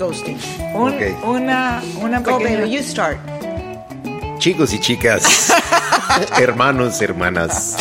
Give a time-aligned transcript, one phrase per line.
[0.00, 0.38] Ghosting.
[0.74, 0.94] Un-.
[1.22, 2.60] Una, una Go, pequeña...
[2.60, 3.18] baby, you start.
[4.38, 5.52] Chicos y chicas,
[6.40, 7.76] hermanos, hermanas,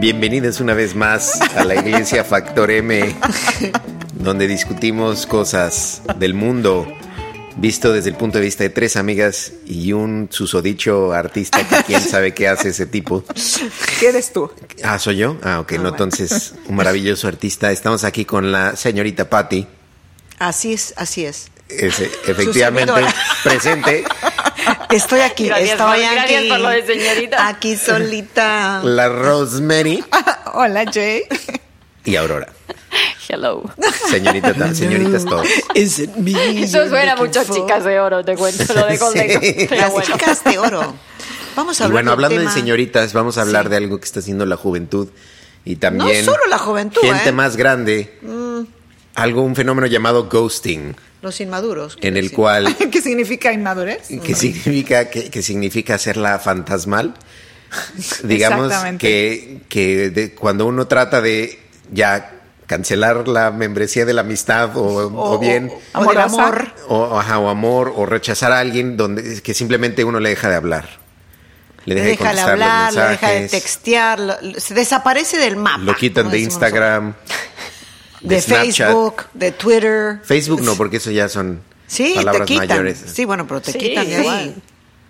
[0.00, 3.14] bienvenidos una vez más a la Iglesia Factor M,
[4.14, 6.86] donde discutimos cosas del mundo
[7.56, 12.00] visto desde el punto de vista de tres amigas y un susodicho artista que quién
[12.00, 13.22] sabe qué hace ese tipo.
[14.00, 14.50] ¿Qué eres tú?
[14.82, 15.36] Ah, ¿soy yo?
[15.42, 17.70] Ah, ok, no, entonces, un maravilloso artista.
[17.70, 19.66] Estamos aquí con la señorita Patty,
[20.38, 21.48] Así es, así es.
[21.68, 22.92] ese, efectivamente
[23.42, 24.04] presente,
[24.90, 26.14] Estoy aquí, Gracias estoy por- aquí.
[26.14, 27.48] gracias por lo de señorita.
[27.48, 28.80] Aquí solita.
[28.84, 30.04] la Rosemary
[30.54, 31.22] Hola, Jay.
[32.04, 32.48] y Aurora.
[33.28, 33.62] Hello.
[34.10, 35.46] Señorita, ta- señoritas todos.
[35.74, 37.56] Is it me Eso suena mucho for?
[37.56, 39.40] chicas de oro, te cuento lo de Golden.
[39.42, 39.66] Sí.
[39.68, 40.06] Pero Las bueno.
[40.06, 40.94] chicas de oro.
[41.56, 43.70] Vamos a Y hablar bueno, de un hablando de tema- señoritas, vamos a hablar Sí.
[43.70, 45.08] de algo que está haciendo la juventud
[45.64, 47.32] y también No solo la juventud, gente ¿eh?
[47.32, 47.34] Mm.
[47.34, 48.18] más grande,
[49.16, 51.96] algo un fenómeno llamado ghosting, Los inmaduros.
[52.00, 52.36] en el decir.
[52.36, 54.08] cual ¿Qué significa inmadurez?
[54.22, 57.14] que significa que, que significa hacerla fantasmal.
[58.22, 61.58] Digamos que, que de- cuando uno trata de
[61.92, 62.32] ya
[62.66, 64.82] cancelar la membresía de la amistad o,
[65.34, 66.24] o bien O Amorosa.
[66.24, 66.72] amor.
[66.88, 70.56] o, ajá, o amor o rechazar a alguien donde que simplemente uno le deja de
[70.56, 70.88] hablar.
[71.84, 75.36] Le Le deja de deja de hablar, los le deja de textear, lo- se desaparece
[75.38, 75.78] del mapa.
[75.78, 77.65] lo quitan de Instagram, nosotros.
[78.20, 78.40] De.
[78.40, 80.20] Facebook, de Twitter.
[80.24, 82.68] Facebook no, porque eso ya son Sí, te palabras quitan.
[82.68, 83.04] mayores.
[83.12, 84.20] Sí, bueno, pero te Sí, quitan de ahí.
[84.22, 84.54] igual.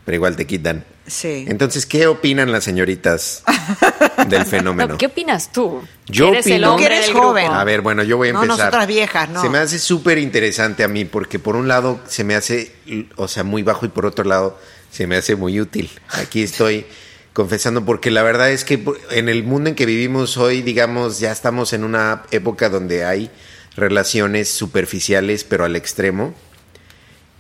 [0.05, 0.85] Pero igual te quitan.
[1.07, 1.45] Sí.
[1.49, 3.43] Entonces, ¿qué opinan las señoritas
[4.29, 4.93] del fenómeno?
[4.93, 5.83] No, ¿Qué opinas tú?
[6.07, 7.29] Yo eres el opino- hombre Que eres del grupo.
[7.29, 7.53] joven.
[7.53, 8.67] A ver, bueno, yo voy a No, empezar.
[8.67, 9.41] nosotras viejas, no.
[9.43, 12.73] Se me hace súper interesante a mí porque por un lado se me hace,
[13.17, 14.59] o sea, muy bajo y por otro lado
[14.91, 15.91] se me hace muy útil.
[16.11, 16.87] Aquí estoy
[17.37, 21.33] confesando porque la verdad es que en el mundo en que vivimos hoy, digamos, ya
[21.33, 23.31] estamos en una época donde hay
[23.77, 26.35] relaciones superficiales pero al extremo.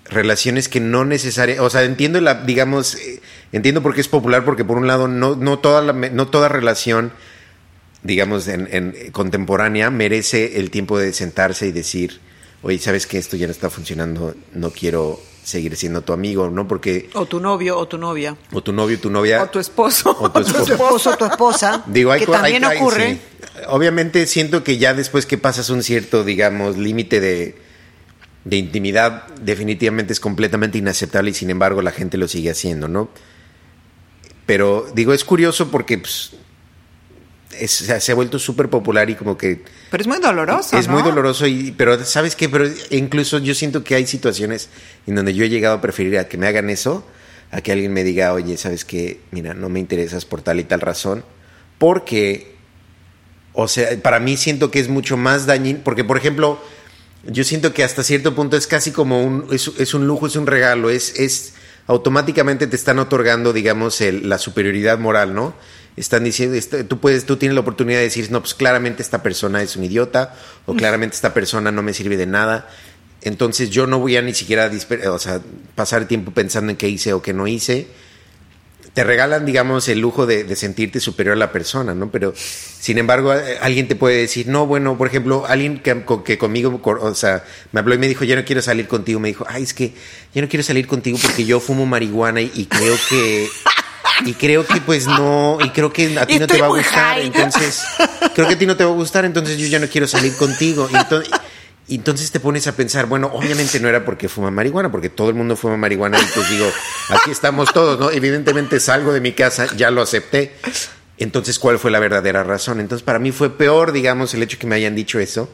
[0.05, 4.45] Relaciones que no necesariamente, o sea, entiendo la, digamos, eh, entiendo por qué es popular
[4.45, 7.13] porque por un lado no, no toda la, no toda relación
[8.03, 12.21] digamos, en, en contemporánea, merece el tiempo de sentarse y decir,
[12.61, 14.35] oye, ¿sabes que esto ya no está funcionando?
[14.53, 16.67] No quiero seguir siendo tu amigo, ¿no?
[16.67, 18.37] Porque, O tu novio o tu novia.
[18.53, 19.45] o tu novio, tu novia...
[19.45, 20.11] O tu esposo.
[20.19, 20.73] O tu Tu esposo.
[20.73, 21.85] esposo o tu esposa.
[21.87, 23.13] Digo, hay que también hay- ocurre.
[23.15, 23.21] sí.
[23.69, 27.55] Obviamente siento que ya después que pasas un cierto, digamos, límite de,
[28.45, 33.09] de intimidad, definitivamente es completamente inaceptable y sin embargo la gente lo sigue haciendo, ¿no?
[34.47, 36.33] Pero digo, es curioso porque pues,
[37.61, 40.77] es- se ha- se ha vuelto súper popular y como que Pero es muy doloroso,
[40.79, 40.95] es ¿no?
[40.95, 42.49] muy doloroso, y, pero ¿sabes qué?
[42.49, 44.69] Pero incluso yo siento que hay situaciones
[45.07, 47.07] en donde yo he llegado a preferir a que me hagan eso,
[47.51, 49.21] a que alguien me diga, oye, ¿sabes qué?
[49.31, 51.25] Mira, no me interesas por tal y tal razón,
[51.79, 52.55] porque,
[53.53, 56.61] o sea, para mí siento que es mucho más dañino, porque por ejemplo,
[57.25, 60.37] yo siento que hasta cierto punto es casi como un, es, es un lujo, es
[60.37, 61.55] un regalo, es, es
[61.89, 65.55] automáticamente te están otorgando, digamos, el- la superioridad moral, ¿no?
[65.97, 66.59] Están diciendo,
[66.89, 69.85] tú puedes, tú tienes la oportunidad de decir, no, pues claramente esta persona es un
[69.85, 70.35] idiota,
[70.67, 72.69] o claramente esta persona no me sirve de nada.
[73.23, 74.71] Entonces yo no voy a ni siquiera
[75.11, 75.41] o sea,
[75.75, 77.89] pasar tiempo pensando en qué hice o qué no hice
[78.95, 82.11] te regalan, digamos, el lujo de, de sentirte superior a la persona, ¿no?
[82.11, 83.31] Pero, sin embargo,
[83.61, 87.45] alguien te puede decir, no, bueno, por ejemplo, alguien que, co- que conmigo, o sea,
[87.73, 89.93] me habló y me dijo, ya no quiero salir contigo, me dijo, ay, es que
[90.35, 93.47] ya no quiero salir contigo porque yo fumo marihuana y, y creo que...
[94.25, 96.71] Y creo que pues no, y creo que a ti Y no te va a
[96.71, 97.27] gustar, high.
[97.27, 97.85] entonces,
[98.35, 100.35] creo que a ti no te va a gustar, entonces yo ya no quiero salir
[100.37, 100.89] contigo.
[100.93, 101.31] Y entonces,
[101.89, 105.29] y entonces te pones a pensar, bueno, obviamente no era porque fuma marihuana, porque todo
[105.29, 106.67] el mundo fuma marihuana y pues digo,
[107.11, 108.11] aquí estamos todos, ¿no?
[108.11, 110.55] Evidentemente salgo de mi casa, ya lo acepté.
[111.19, 112.81] Entonces, ¿cuál fue la verdadera razón?
[112.81, 115.49] Entonces, para mí fue peor, digamos, el hecho que me hayan dicho eso,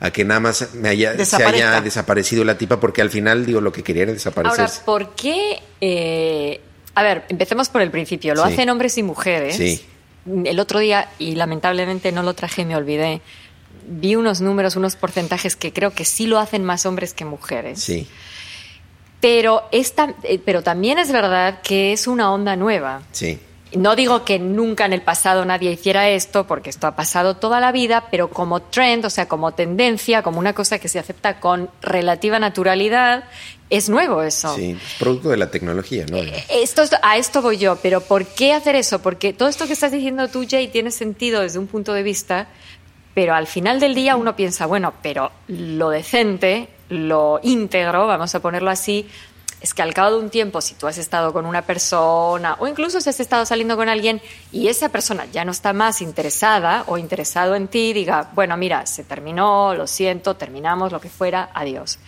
[0.00, 3.60] a que nada más me haya, se haya desaparecido la tipa, porque al final, digo,
[3.60, 4.80] lo que quería era Ahora, desaparecerse.
[4.84, 5.62] ¿por qué?
[5.80, 6.60] eh,
[7.00, 8.34] a ver, empecemos por el principio.
[8.34, 8.52] Lo Sí.
[8.52, 9.56] hacen hombres y mujeres.
[9.56, 9.84] Sí.
[10.44, 13.20] El otro día, y lamentablemente no lo traje, me olvidé,
[13.88, 17.80] vi unos números, unos porcentajes que creo que sí lo hacen más hombres que mujeres.
[17.82, 18.06] Sí,
[19.20, 23.02] Pero, esta, eh, pero también es verdad que es una onda nueva.
[23.12, 23.38] sí.
[23.76, 27.60] No digo que nunca en el pasado nadie hiciera esto, porque esto ha pasado toda
[27.60, 31.38] la vida, pero como trend, o sea, como tendencia, como una cosa que se acepta
[31.38, 33.24] con relativa naturalidad,
[33.70, 34.54] es nuevo eso.
[34.56, 36.16] Sí, producto de la tecnología, ¿no?
[36.48, 39.00] Esto, es- a esto voy yo, pero ¿por qué hacer eso?
[39.02, 42.48] Porque todo esto que estás diciendo tú, Jay, tiene sentido desde un punto de vista,
[43.14, 48.40] pero al final del día uno piensa, bueno, pero lo decente, lo íntegro, vamos a
[48.40, 49.08] ponerlo así,
[49.60, 52.66] es que al cabo de un tiempo, si tú has estado con una persona o
[52.66, 54.20] incluso si has estado saliendo con alguien
[54.52, 58.86] y esa persona ya no está más interesada o interesado en ti, diga, bueno, mira,
[58.86, 61.98] se terminó, lo siento, terminamos, lo que fuera, adiós.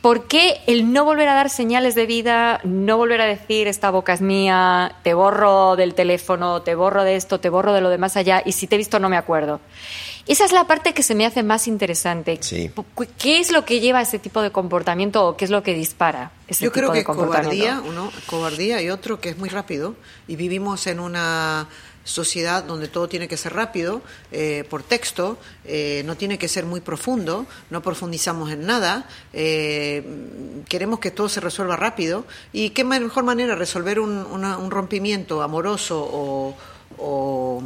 [0.00, 3.90] ¿Por qué el no volver a dar señales de vida, no volver a decir esta
[3.90, 7.88] boca es mía, te borro del teléfono, te borro de esto, te borro de lo
[7.88, 9.60] de más allá y si te he visto no me acuerdo?
[10.26, 12.38] Esa es la parte que se me hace más interesante.
[12.40, 12.70] Sí.
[13.18, 15.74] ¿Qué es lo que lleva a ese tipo de comportamiento o qué es lo que
[15.74, 17.66] dispara ese Yo tipo creo de que comportamiento?
[17.66, 19.94] cobardía, uno, cobardía y otro que es muy rápido.
[20.26, 21.68] Y vivimos en una
[22.04, 26.66] sociedad donde todo tiene que ser rápido, eh, por texto, eh, no tiene que ser
[26.66, 30.04] muy profundo, no profundizamos en nada, eh,
[30.68, 32.26] queremos que todo se resuelva rápido.
[32.52, 36.54] ¿Y qué mejor manera resolver un, una- un rompimiento amoroso o,
[36.98, 37.62] o,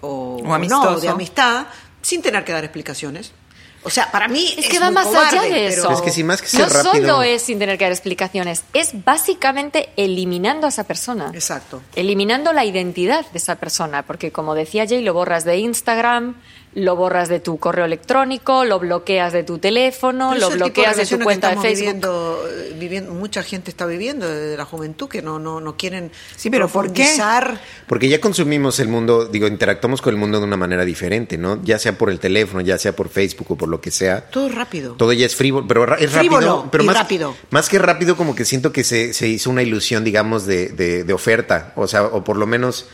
[0.00, 0.90] o- o amistoso.
[0.92, 1.66] no, de amistad
[2.02, 3.32] sin tener que dar explicaciones?
[3.86, 5.82] O sea, para mí Es que va muy más cobarde, allá de eso.
[5.82, 7.92] Pero es que si más que ser no rápido- solo es sin tener que dar
[7.92, 11.30] explicaciones, es básicamente eliminando a esa persona.
[11.34, 11.82] Exacto.
[11.94, 16.34] Eliminando la identidad de esa persona, porque como decía Jay, lo borras de Instagram,
[16.74, 21.04] lo borras de tu correo electrónico, lo bloqueas de tu teléfono, Pero lo bloqueas de
[21.06, 21.76] tu relaciones que cuenta de Facebook.
[21.84, 26.10] Viviendo, eh, viviendo- mucha gente está viviendo de la juventud que no, no, no quieren
[26.36, 27.06] Sí, pero ¿por qué?
[27.86, 31.62] Porque ya consumimos el mundo, digo, interactuamos con el mundo de una manera diferente, ¿no?
[31.62, 34.22] Ya sea por el teléfono, ya sea por Facebook o por lo que sea.
[34.30, 34.94] Todo rápido.
[34.94, 36.68] Todo ya es frívolo, pero es Frívolo rápido.
[36.72, 37.36] Pero y más, rápido.
[37.50, 41.04] más que rápido, como que siento que se, se hizo una ilusión, digamos, de, de-
[41.04, 41.72] de oferta.
[41.76, 42.86] O sea, o por lo menos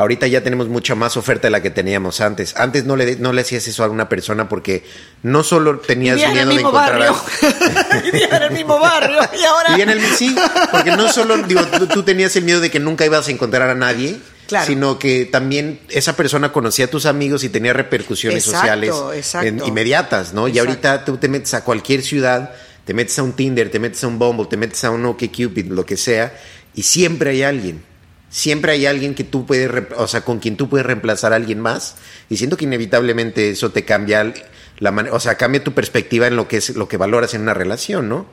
[0.00, 2.56] ahorita ya tenemos mucha más oferta de la que teníamos antes.
[2.56, 4.82] Antes no le, no le hacías eso a una persona porque
[5.22, 8.02] no solo tenías Vivían en el miedo de encontrar a- barrio.
[8.04, 9.20] Vivían en el mismo barrio.
[9.38, 9.78] Y ahora.
[9.78, 10.34] y en el sí,
[10.72, 13.68] porque no solo digo, tú, tú tenías el miedo de que nunca ibas a encontrar
[13.68, 14.18] a nadie,
[14.48, 14.66] Claro.
[14.66, 19.46] sino que también esa persona conocía a tus amigos y tenía repercusiones Exacto, sociales exacto.
[19.46, 20.48] en- inmediatas, ¿no?
[20.48, 22.50] Y ahorita tú te metes a cualquier ciudad,
[22.84, 25.66] te metes a un Tinder, te metes a un Bumble, te metes a un OkCupid,
[25.70, 26.32] lo que sea,
[26.74, 27.84] y siempre hay alguien.
[28.30, 31.60] Siempre hay alguien que tú puedes, o sea, con quien tú puedes reemplazar a alguien
[31.60, 31.96] más.
[32.28, 34.32] Y siento que inevitablemente eso te cambia
[34.78, 37.42] la mane- o sea, cambia tu perspectiva en lo que es lo que valoras en
[37.42, 38.26] una relación, ¿no?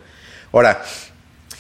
[0.54, 0.84] Ahora,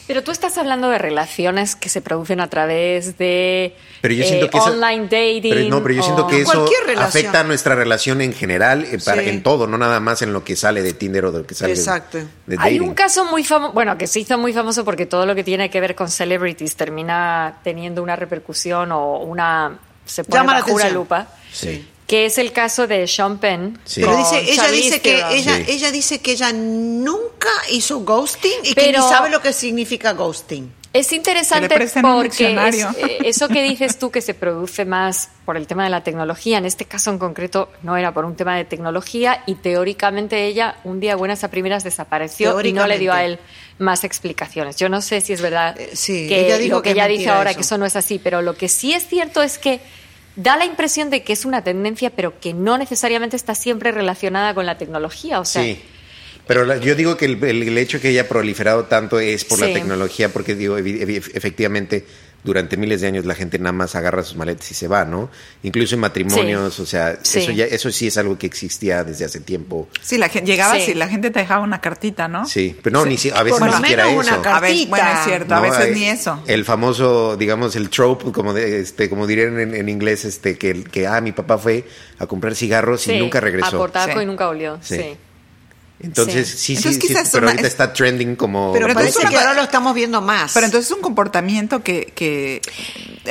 [0.08, 4.46] Pero tú estás hablando de relaciones que se producen a través de Pero yo siento
[4.46, 5.54] eh, que esa- online dating.
[5.54, 6.66] Pero no, pero yo siento o- que eso
[6.98, 9.30] afecta a nuestra relación en general, eh, para- Sí.
[9.30, 11.56] en todo, no nada más en lo que sale de Tinder o de lo que
[11.56, 12.18] sale de- Exacto.
[12.20, 12.82] de, Hay dating.
[12.84, 15.70] un caso muy famoso, bueno, que se hizo muy famoso porque todo lo que tiene
[15.70, 20.72] que ver con celebrities termina teniendo una repercusión o una se pone Llama la bajo
[20.72, 21.02] una atención.
[21.04, 21.86] lupa, Sí.
[22.08, 23.78] Que es el caso de Sean Penn.
[23.86, 24.02] Sí.
[24.02, 25.32] Pero dice, ella Charlize dice que Theron.
[25.34, 25.64] ella, Sí.
[25.68, 30.72] ella dice que ella nunca hizo ghosting y que ni sabe lo que significa ghosting.
[30.94, 31.68] Es interesante
[32.02, 35.90] porque es- eh, eso que dices tú que se produce más por el tema de
[35.92, 39.56] la tecnología, en este caso en concreto no era por un tema de tecnología y
[39.56, 43.38] teóricamente ella un día buenas a primeras desapareció y no le dio a él
[43.80, 44.78] más explicaciones.
[44.78, 47.30] Yo no sé si es verdad Eh, sí, que ella dijo lo que, ella dice
[47.30, 47.58] ahora eso.
[47.60, 49.82] que eso no es así, pero lo que sí es cierto es que
[50.38, 54.54] da la impresión de que es una tendencia, pero que no necesariamente está siempre relacionada
[54.54, 55.42] con la tecnología.
[55.42, 55.82] O sea, Sí.
[56.48, 59.66] Pero la- yo digo que el, el- hecho que haya proliferado tanto es por la
[59.74, 62.06] tecnología, porque digo, efectivamente,
[62.48, 65.30] durante miles de años la gente nada más agarra sus maletas y se va, ¿no?
[65.64, 66.82] Incluso en matrimonios, Sí.
[66.82, 67.40] o sea, Sí.
[67.40, 69.90] eso ya, eso sí es algo que existía desde hace tiempo.
[70.02, 70.92] Sí, la gente llegabas Sí.
[70.92, 72.46] y la gente te dejaba una cartita, ¿no?
[72.48, 74.34] Sí, pero no, ni si- a veces Por ni lo siquiera menos eso.
[74.34, 74.58] una carta.
[74.58, 76.44] A veces, bueno, es cierto, a No, veces eh, ni eso.
[76.48, 80.84] El famoso, digamos, el trope, como de, este, como dirían en, en inglés, este, que,
[80.86, 81.86] que ah, mi papá fue
[82.18, 83.84] a comprar cigarros y nunca regresó.
[83.94, 84.80] A y nunca olió.
[84.82, 85.18] Sí.
[86.00, 86.58] Entonces, Sí.
[86.58, 88.72] sí, sí, Entonces, sí, pero una- ahorita es- está trending como...
[88.72, 90.52] Pero, Pero parece entonces que una- ahora lo estamos viendo más.
[90.54, 92.62] Pero entonces es un comportamiento que, que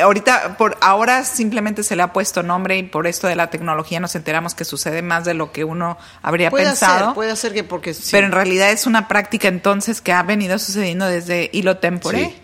[0.02, 4.00] ahorita, por ahora simplemente se le ha puesto nombre y por esto de la tecnología
[4.00, 7.06] nos enteramos que sucede más de lo que uno habría puede pensado.
[7.06, 8.08] ser, puede ser que porque sí.
[8.11, 12.35] Pero en realidad es una práctica entonces que ha venido sucediendo desde hilo tempore.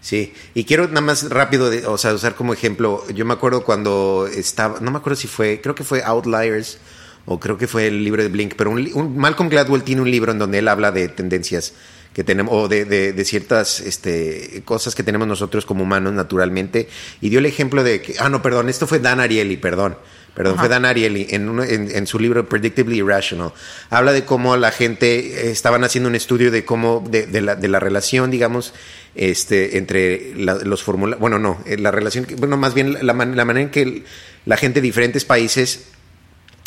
[0.00, 0.34] Sí, sí.
[0.54, 4.28] Y quiero nada más rápido, de- o sea, usar como ejemplo, yo me acuerdo cuando
[4.32, 6.78] estaba, no me acuerdo si fue, creo que fue Outliers
[7.26, 10.32] o creo que fue el libro de Blink, pero un, Malcolm Gladwell tiene un libro
[10.32, 11.72] en donde él habla de tendencias
[12.12, 16.88] que tenemos, o de, de- de ciertas este, cosas que tenemos nosotros como humanos naturalmente,
[17.20, 19.96] y dio el ejemplo de que, ah, no, perdón, esto fue Dan Ariely, perdón.
[20.34, 23.52] Perdón, fue Dan Ariely en, uno- en, en su libro Predictably Irrational.
[23.90, 27.54] Habla de cómo la gente eh, estaban haciendo un estudio de cómo, de, de la,
[27.54, 28.72] de la relación, digamos,
[29.14, 33.36] este, entre la- los formularios, bueno, no, eh, la relación, bueno, más bien la, man-
[33.36, 34.04] la manera en que el-
[34.46, 35.84] la gente de diferentes países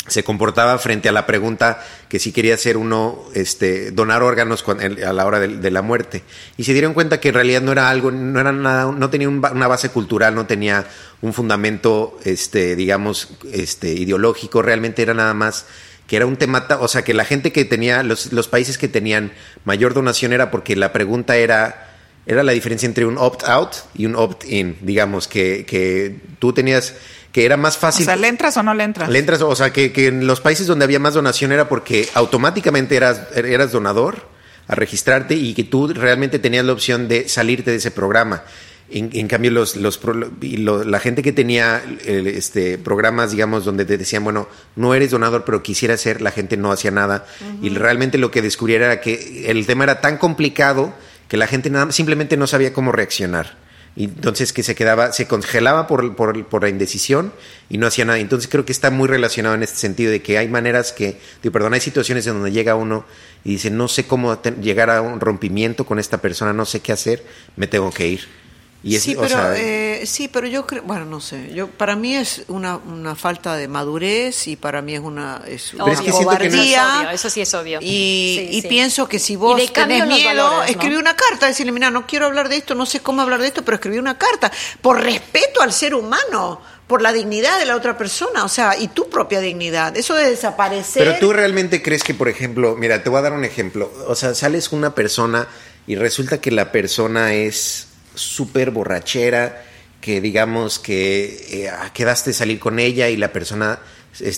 [0.08, 5.12] se comportaba frente a la pregunta que si quería hacer uno este donar órganos a
[5.12, 6.22] la hora de, la muerte.
[6.56, 9.28] Y se dieron cuenta que en realidad no era algo no era nada no tenía
[9.28, 10.86] un una base cultural no tenía
[11.22, 15.66] un fundamento este digamos este ideológico realmente era nada más
[16.06, 18.88] que era un tema, o sea, que la gente que tenía, los, los países que
[18.88, 19.32] tenían
[19.64, 21.94] mayor donación era porque la pregunta era,
[22.26, 26.94] era la diferencia entre un opt-out y un opt-in, digamos, que, que tú tenías,
[27.36, 28.06] que era más O fácil.
[28.06, 29.10] sea, ¿le entras o no le entras?
[29.10, 32.08] Le entras, o sea, que, que en los países donde había más donación era porque
[32.14, 34.26] automáticamente eras, eras donador
[34.68, 38.44] a registrarte y que tú realmente tenías la opción de salirte de ese programa.
[38.90, 43.32] En, en cambio, los, los, pro- y lo- la gente que tenía el, este, programas,
[43.32, 46.90] digamos, donde te decían, bueno, no eres donador, pero quisiera ser, la gente no hacía
[46.90, 47.26] nada.
[47.60, 50.94] Y realmente lo que descubriera era que el tema era tan complicado
[51.28, 53.65] que la gente nada, simplemente no sabía cómo reaccionar.
[53.96, 57.32] Y entonces que se quedaba, se congelaba por, por, por la indecisión
[57.70, 58.18] y no hacía nada.
[58.18, 61.52] Entonces creo que está muy relacionado en este sentido de que hay maneras que, digo,
[61.52, 63.06] perdón, hay situaciones en donde llega uno
[63.42, 66.92] y dice, no sé cómo llegar a un rompimiento con esta persona, no sé qué
[66.92, 67.24] hacer,
[67.56, 68.45] me tengo que ir.
[68.86, 71.68] Y es, sí, o pero, sea, eh, sí, pero yo creo, bueno, no sé, yo
[71.68, 75.92] para mí es una, una falta de madurez y para mí es una, es una
[75.92, 77.78] es que no- Eso es eso sí es obvio.
[77.82, 78.68] Y, Sí, y sí.
[78.68, 80.62] pienso que si vos tenés miedo, valores, ¿no?
[80.64, 83.48] escribí una carta, decirle, mira, no quiero hablar de esto, no sé cómo hablar de
[83.48, 87.74] esto, pero escribí una carta, por respeto al ser humano, por la dignidad de la
[87.74, 89.96] otra persona, o sea, y tu propia dignidad.
[89.96, 91.02] Eso de desaparecer.
[91.04, 93.90] Pero tú realmente crees que, por ejemplo, mira, te voy a dar un ejemplo.
[94.06, 95.48] O sea, sales con una persona
[95.88, 99.62] y resulta que la persona es súper borrachera,
[100.00, 103.78] que digamos que eh, ah, quedaste a salir con ella y la persona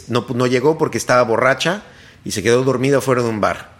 [0.09, 1.83] no, no llegó porque estaba borracha
[2.25, 3.77] y se quedó dormida fuera de un bar.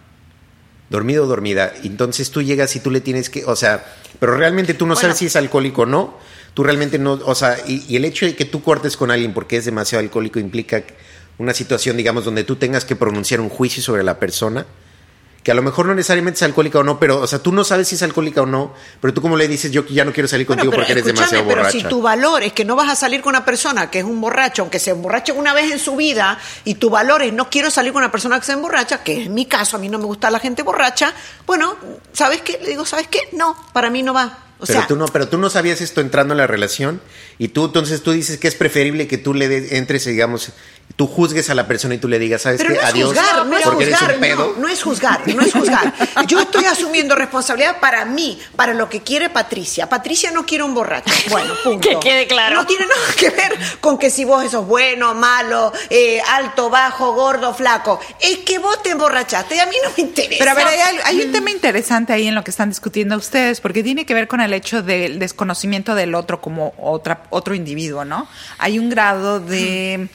[0.89, 1.71] Dormido o dormida.
[1.83, 3.85] Entonces tú llegas y tú le tienes que, o sea,
[4.19, 5.01] pero realmente tú no Bueno.
[5.01, 6.17] sabes si es alcohólico o no.
[6.55, 9.33] Tú realmente no, o sea, y, y el hecho de que tú cortes con alguien
[9.33, 10.83] porque es demasiado alcohólico implica
[11.37, 14.65] una situación, digamos, donde tú tengas que pronunciar un juicio sobre la persona,
[15.43, 17.63] que a lo mejor no necesariamente es alcohólica o no, pero, o sea, tú no
[17.63, 20.27] sabes si es alcohólica o no, pero tú como le dices, yo ya no quiero
[20.27, 21.71] salir contigo pero porque eres demasiado pero borracha.
[21.79, 24.19] si tu valor es que no vas a salir con una persona que es un
[24.19, 27.71] borracho, aunque se emborrache una vez en su vida, y tu valor es no quiero
[27.71, 30.05] salir con una persona que se emborracha, que es mi caso, a mí no me
[30.05, 31.13] gusta la gente borracha,
[31.47, 31.75] bueno,
[32.13, 32.59] ¿sabes qué?
[32.61, 33.19] Le digo, ¿sabes qué?
[33.31, 34.39] No, para mí no va.
[34.61, 36.99] O pero sea, tú no, pero tú no sabías esto entrando en la relación
[37.37, 40.51] y tú entonces tú dices que es preferible que tú le de- entres, digamos,
[40.99, 42.75] tú juzgues a la persona y tú le digas, ¿sabes Pero qué?
[42.75, 44.53] no es Adiós, juzgar, no es porque eres juzgar, un pedo.
[44.57, 45.93] no, no es juzgar, no es juzgar.
[46.27, 49.87] Yo estoy asumiendo responsabilidad para mí, para lo que quiere Patricia.
[49.87, 51.09] Patricia no quiere un borracho.
[51.29, 51.87] Bueno, punto.
[51.87, 52.53] Que quede claro.
[52.57, 57.13] No tiene nada que ver con que si vos sos bueno, malo, eh, alto, bajo,
[57.13, 58.01] gordo, flaco.
[58.19, 60.35] Es que vos te emborrachaste y a mí no me interesa.
[60.37, 60.67] Pero a ver,
[61.05, 64.27] hay un tema interesante ahí en lo que están discutiendo ustedes, porque tiene que ver
[64.27, 68.27] con el hecho del desconocimiento del otro como otra, otro individuo, ¿no?
[68.57, 70.09] Hay un grado de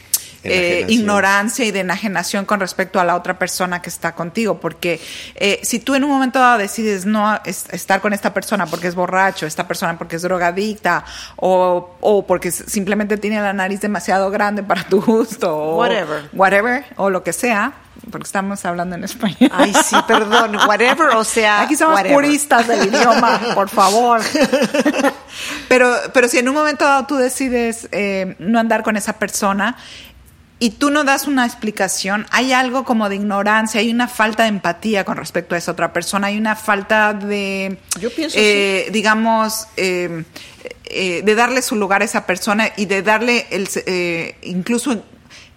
[0.44, 5.00] eh, ignorancia y de enajenación con respecto a la otra persona que está contigo, porque
[5.34, 8.86] eh, si tú en un momento dado decides no es- estar con esta persona porque
[8.88, 11.04] es borracho, esta persona porque es drogadicta,
[11.36, 16.28] o, o porque simplemente tiene la nariz demasiado grande para tu gusto, o Whatever.
[16.32, 17.72] whatever, o lo que sea,
[18.10, 19.50] porque estamos hablando en español.
[19.52, 21.62] Ay, sí, perdón, whatever, o sea.
[21.62, 22.14] Aquí somos whatever.
[22.16, 24.20] puristas del idioma, por favor.
[25.68, 29.76] Pero, pero si en un momento dado tú decides eh, no andar con esa persona
[30.60, 34.50] y tú no das una explicación, hay algo como de ignorancia, hay una falta de
[34.50, 39.66] empatía con respecto a esa otra persona, hay una falta de, Yo pienso eh, digamos,
[39.76, 40.24] eh,
[40.84, 45.04] eh, de darle su lugar a esa persona y de darle el, eh, incluso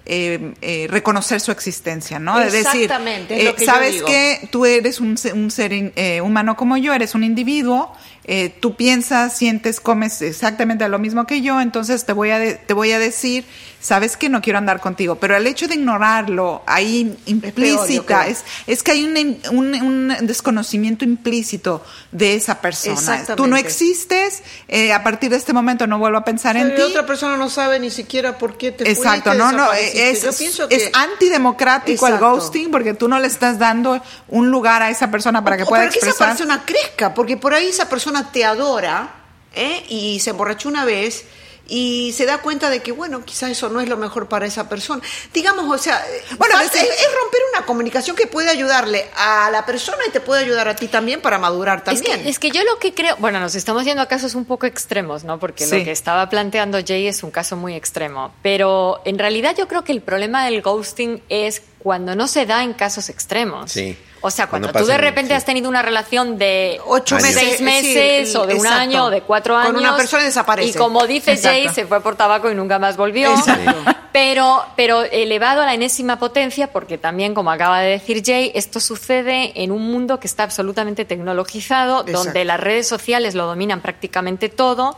[0.09, 2.39] eh, eh, reconocer su existencia, ¿no?
[2.39, 4.07] De decir, Exactamente, es lo que yo sabes digo.
[4.07, 7.93] que tú eres un, se- un ser in- humano como yo, eres un individuo,
[8.27, 12.55] eh, tú piensas, sientes, comes exactamente lo mismo que yo, entonces te voy a, de-
[12.55, 13.45] te voy a decir,
[13.79, 18.31] sabes que no quiero andar contigo, pero el hecho de ignorarlo ahí implícita, creo.
[18.31, 23.23] es, es que hay un, un, un desconocimiento implícito de esa persona.
[23.35, 26.75] Tú no existes, eh, a partir de este momento no vuelvo a pensar en Y
[26.75, 26.81] ti.
[26.81, 30.67] otra persona no sabe ni siquiera por qué te Exacto, no, no, es, Yo pienso
[30.69, 32.35] es que- antidemocrático el Exacto.
[32.35, 35.67] ghosting porque tú no le estás dando un lugar a esa persona para que O
[35.67, 36.35] pueda para que esa expresar.
[36.35, 39.13] persona crezca, porque por ahí esa persona te adora
[39.55, 39.83] ¿eh?
[39.89, 41.25] y se emborrachó una vez
[41.69, 44.69] y se da cuenta de que, bueno, quizás eso no es lo mejor para esa
[44.69, 45.01] persona.
[45.33, 46.01] Digamos, o sea,
[46.37, 50.21] Bueno, es- es, es romper una comunicación que puede ayudarle a la persona y te
[50.21, 52.23] puede ayudar a ti también para madurar Es también.
[52.23, 54.65] que, es que yo lo que creo, bueno, nos estamos yendo a casos un poco
[54.65, 55.39] extremos, ¿no?
[55.41, 55.77] Porque Sí.
[55.79, 58.33] lo que estaba planteando Jay es un caso muy extremo.
[58.41, 62.63] Pero en realidad yo creo que el problema del ghosting es cuando no se da
[62.63, 63.73] en casos extremos.
[63.73, 63.97] Sí.
[64.21, 65.33] O sea, Cuando cuando, tú de repente sí.
[65.35, 67.27] has tenido una relación de Ocho Años.
[67.27, 69.79] meses, seis sí, meses o de un año o de cuatro Con años.
[69.81, 70.69] una persona y desaparece.
[70.69, 71.49] Y como dice Exacto.
[71.57, 73.29] Jay, se fue por tabaco y nunca más volvió.
[73.31, 73.75] Exacto.
[74.17, 78.79] Pero, pero elevado a la enésima potencia, porque también, como acaba de decir Jay, esto
[78.79, 82.23] sucede en un mundo que está absolutamente tecnologizado, Exacto.
[82.23, 84.97] donde las redes sociales lo dominan prácticamente todo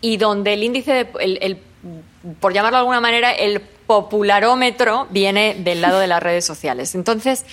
[0.00, 1.58] y donde el índice de, el- el-
[2.40, 6.94] por llamarlo de alguna manera, el popularómetro viene del lado de las redes sociales.
[6.94, 7.44] Entonces,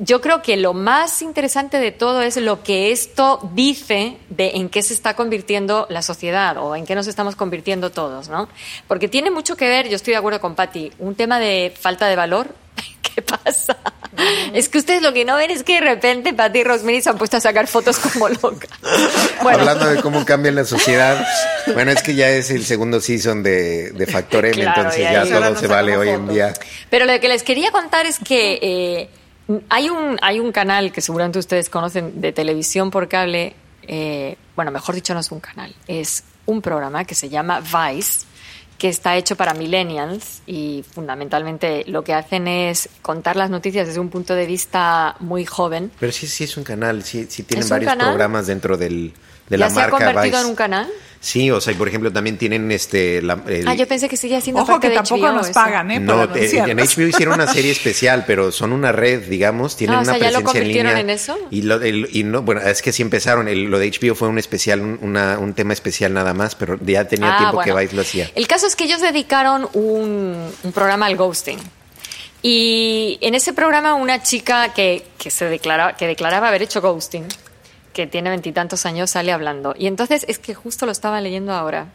[0.00, 4.70] yo creo que lo más interesante de todo es lo que esto dice de en
[4.70, 8.48] qué se está convirtiendo la sociedad o en qué nos estamos convirtiendo todos, ¿no?
[8.88, 12.08] Porque tiene mucho que ver, yo estoy de acuerdo con Patti, un tema de falta
[12.08, 12.54] de valor.
[13.02, 13.76] ¿Qué pasa?
[14.54, 17.10] Es que ustedes lo que no ven es que de repente Patti y Rosmini se
[17.10, 18.70] han puesto a sacar fotos como locas.
[19.40, 21.26] Hablando de cómo cambia la sociedad,
[21.74, 25.56] bueno, es que ya es el segundo season de, de Factor M, entonces ya, todo
[25.56, 26.54] se vale hoy en día.
[26.88, 28.58] Pero lo que les quería contar es que...
[28.62, 29.19] Eh,
[29.68, 34.70] hay un, hay un canal que seguramente ustedes conocen de televisión por cable, eh, bueno,
[34.70, 38.26] mejor dicho, no es un canal, es un programa que se llama Vice,
[38.78, 44.00] que está hecho para millennials y fundamentalmente lo que hacen es contar las noticias desde
[44.00, 45.90] un punto de vista muy joven.
[46.00, 49.12] Pero sí, sí es un canal, sí, sí tienen varios programas dentro del,
[49.48, 50.40] de la ¿Ya marca se ha convertido Vice.
[50.40, 50.88] en un canal?
[51.22, 53.20] Sí, o sea, y por ejemplo, también tienen este.
[53.20, 55.44] La, el- Ah, yo pensé que seguía siendo Ojo parte que de tampoco HBO nos
[55.50, 55.52] eso.
[55.52, 56.00] pagan, ¿eh?
[56.00, 60.02] no, en HBO hicieron una serie especial, pero son una red, digamos, tienen Ah, o
[60.02, 61.00] una sea, ¿ya lo presencia en convirtieron línea.
[61.02, 61.38] en eso?
[61.50, 63.48] Y, lo, el- y no, bueno, es que así empezaron.
[63.48, 66.78] El- lo de HBO fue un especial, un, una- un tema especial nada más, pero
[66.82, 67.74] ya tenía Ah, tiempo bueno.
[67.76, 68.30] que Vice lo hacía.
[68.34, 71.58] El caso es que ellos dedicaron un, un programa al ghosting.
[72.42, 77.26] Y en ese programa una chica que, que se declara, que declaraba haber hecho ghosting,
[77.92, 79.74] que tiene veintitantos años, sale hablando.
[79.78, 81.88] Y entonces es que justo lo estaba leyendo ahora.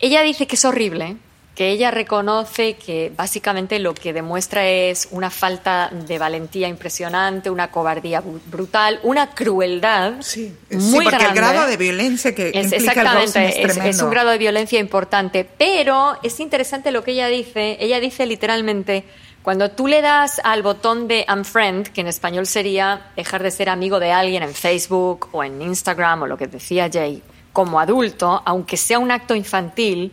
[0.00, 1.16] Ella dice que es horrible,
[1.54, 7.70] que ella reconoce que básicamente lo que demuestra es una falta de valentía impresionante, una
[7.70, 11.26] cobardía brutal, una crueldad Sí, muy sí, porque grande.
[11.28, 16.18] el grado de violencia que Es, implica exactamente, es un grado de violencia importante, pero
[16.22, 17.78] es interesante lo que ella dice.
[17.80, 19.04] Ella dice literalmente,
[19.46, 23.68] cuando tú le das al botón de unfriend, que en español sería dejar de ser
[23.68, 27.22] amigo de alguien en Facebook o en Instagram o lo que decía Jay,
[27.52, 30.12] como adulto, aunque sea un acto infantil,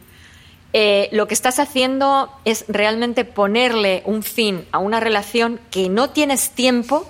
[0.72, 6.12] eh, lo que estás haciendo es realmente ponerle un fin a una relación que no
[6.12, 7.10] tienes tiempo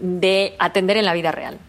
[0.00, 1.60] de atender en la vida real.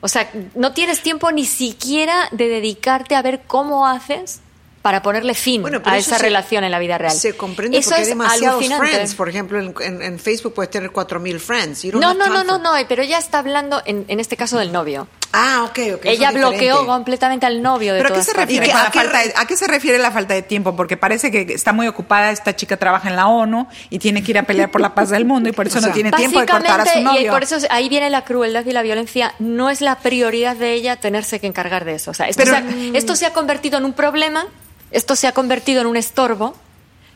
[0.00, 4.42] O sea, no tienes tiempo ni siquiera de dedicarte a ver cómo haces
[4.84, 7.10] para ponerle fin Bueno, a esa se- relación en la vida real.
[7.16, 8.86] Se comprende Eso porque hay es demasiados alucinante.
[8.86, 9.14] friends.
[9.14, 11.86] Por ejemplo, en, en- en Facebook puedes tener 4.000 friends.
[11.86, 15.08] No, no, no, no, no, pero ella está hablando en, en este caso del novio.
[15.32, 16.04] Ah, ok, ok.
[16.04, 16.86] ella bloqueó diferente.
[16.86, 18.56] completamente al novio de ¿Pero a qué todas se partes.
[18.58, 20.10] refiere ¿Y qué- con a la qué falta re- de, ¿A qué se refiere la
[20.10, 20.76] falta de tiempo?
[20.76, 24.32] Porque parece que está muy ocupada, esta chica trabaja en la ONU y tiene que
[24.32, 26.40] ir a pelear por la paz del mundo y por eso O no tiene tiempo
[26.40, 27.32] de cortar a su Básicamente, y novio.
[27.32, 29.34] por eso ahí viene la crueldad y la violencia.
[29.38, 32.10] No es la prioridad de ella tenerse que encargar de eso.
[32.10, 34.46] O sea, esto, Pero- se ha, esto se ha convertido en un problema,
[34.94, 36.54] esto se ha convertido en un estorbo.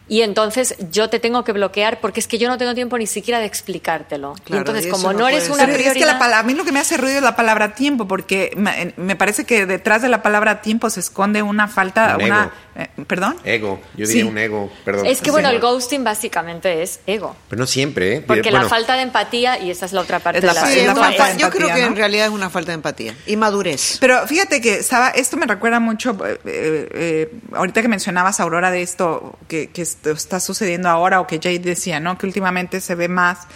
[0.09, 3.07] Y entonces yo te tengo que bloquear porque es que yo no tengo tiempo ni
[3.07, 4.35] siquiera de explicártelo.
[4.39, 5.59] y Claro, entonces, y como no no, eres una.
[5.67, 6.19] Pero es que prioridad.
[6.31, 9.17] la a mí lo que me hace ruido es la palabra tiempo, porque me, me
[9.17, 12.43] parece que detrás de la palabra tiempo se esconde una falta, Un una...
[12.45, 12.51] ego.
[12.77, 13.37] eh, ¿Perdón?
[13.45, 14.29] Ego, yo diría Sí.
[14.29, 15.07] un ego, perdón.
[15.07, 15.31] es que Sí.
[15.31, 17.37] bueno, el ghosting básicamente es ego.
[17.49, 18.21] Pero no siempre, ¿eh?
[18.27, 20.63] Porque Bueno, la falta de empatía, y esa es la otra parte Es la del
[20.63, 21.87] fa- Sí, es la falta fa- de yo creo empatía, que ¿no?
[21.89, 23.99] en realidad es una falta de empatía y madurez.
[24.01, 28.71] Pero fíjate que estaba, esto me recuerda mucho, eh, eh, eh, ahorita que mencionabas, Aurora,
[28.71, 32.19] de esto que, que esto está sucediendo ahora o que Jade decía, ¿no?
[32.19, 33.47] Que últimamente se ve más.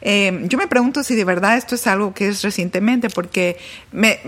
[0.00, 3.58] Eh, yo me pregunto si de verdad esto es algo que es recientemente, porque
[3.92, 4.20] me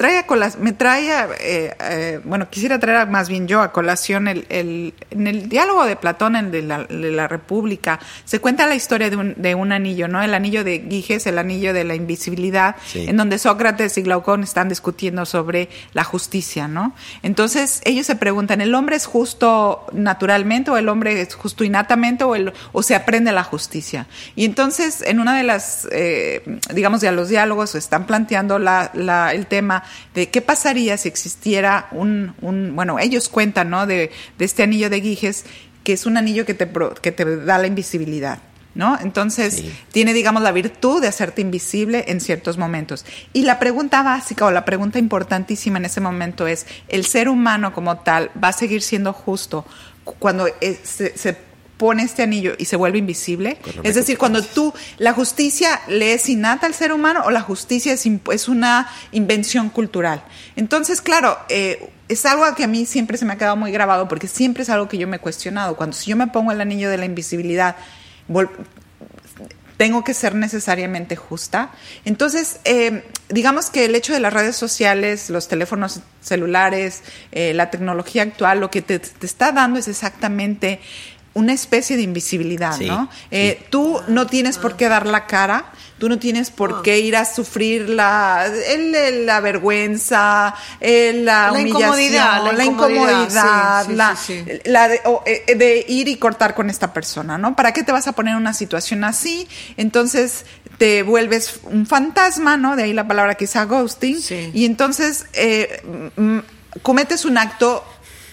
[0.00, 3.60] trae a colación, me trae a, eh, eh, bueno, quisiera traer a- más bien yo
[3.60, 8.00] a colación el, el- en el diálogo de Platón, en de la, de la República,
[8.24, 10.22] se cuenta la historia de un, de un anillo, ¿no?
[10.22, 13.04] El anillo de Giges, el anillo de la invisibilidad, Sí.
[13.10, 16.94] en donde Sócrates y Glaucón están discutiendo sobre la justicia, ¿no?
[17.22, 22.24] Entonces ellos se preguntan, ¿el hombre es justo naturalmente o el hombre es justo innatamente
[22.24, 24.06] o, el- o se aprende la justicia?
[24.34, 26.40] Y entonces en una de las, eh,
[26.72, 29.82] digamos, de los diálogos están planteando la, la- el tema
[30.14, 33.86] de qué pasaría si existiera un, un bueno, ellos cuentan, ¿no?
[33.86, 35.44] De, de este anillo de Giges,
[35.84, 36.68] que es un anillo que te,
[37.02, 38.38] que te da la invisibilidad.
[38.72, 38.96] ¿No?
[39.02, 39.72] Entonces, Sí.
[39.90, 43.04] tiene, digamos, la virtud de hacerte invisible en ciertos momentos.
[43.32, 47.72] Y la pregunta básica o la pregunta importantísima en ese momento es, ¿el ser humano
[47.74, 49.66] como tal va a seguir siendo justo
[50.04, 51.36] cu- cuando eh, se, se
[51.80, 53.56] pone este anillo y se vuelve invisible?
[53.56, 57.40] Cuando Es decir, cuando tú, la justicia le es innata al ser humano o la
[57.40, 60.22] justicia es, una invención cultural.
[60.56, 64.08] Entonces, claro, eh, es algo que a mí siempre se me ha quedado muy grabado
[64.08, 65.74] porque siempre es algo que yo me he cuestionado.
[65.74, 67.76] Cuando si yo me pongo el anillo de la invisibilidad,
[69.78, 71.70] tengo que ser necesariamente justa.
[72.04, 77.70] Entonces, eh, digamos que el hecho de las redes sociales, los teléfonos celulares, eh, la
[77.70, 80.80] tecnología actual, lo que te, te está dando es exactamente
[81.32, 83.08] una especie de invisibilidad, Sí, ¿no?
[83.30, 85.66] Eh, Tú no tienes por qué dar la cara,
[85.98, 91.46] tú no tienes por qué ir a sufrir la, el- el- la vergüenza, el- la,
[91.46, 94.58] La humillación, incomodidad, la la incomodidad, incomodidad, sí, sí, la, sí, sí.
[94.64, 97.54] la de, o, eh, de ir y cortar con esta persona, ¿no?
[97.54, 99.46] ¿Para qué te vas a poner en una situación así?
[99.76, 100.44] Entonces
[100.78, 102.74] te vuelves un fantasma, ¿no?
[102.74, 104.20] De ahí la palabra quizá ghosting.
[104.20, 104.50] Sí.
[104.54, 105.82] Y entonces eh,
[106.16, 106.38] mm,
[106.82, 107.84] cometes un acto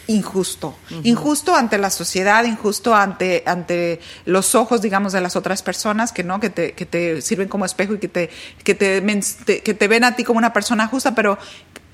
[0.08, 6.12] injusto, injusto ante la sociedad, injusto ante ante los ojos, digamos, de las otras personas
[6.12, 8.30] que no que te, que te sirven como espejo y que te
[8.64, 11.38] que te, que te ven a ti como una persona justa, pero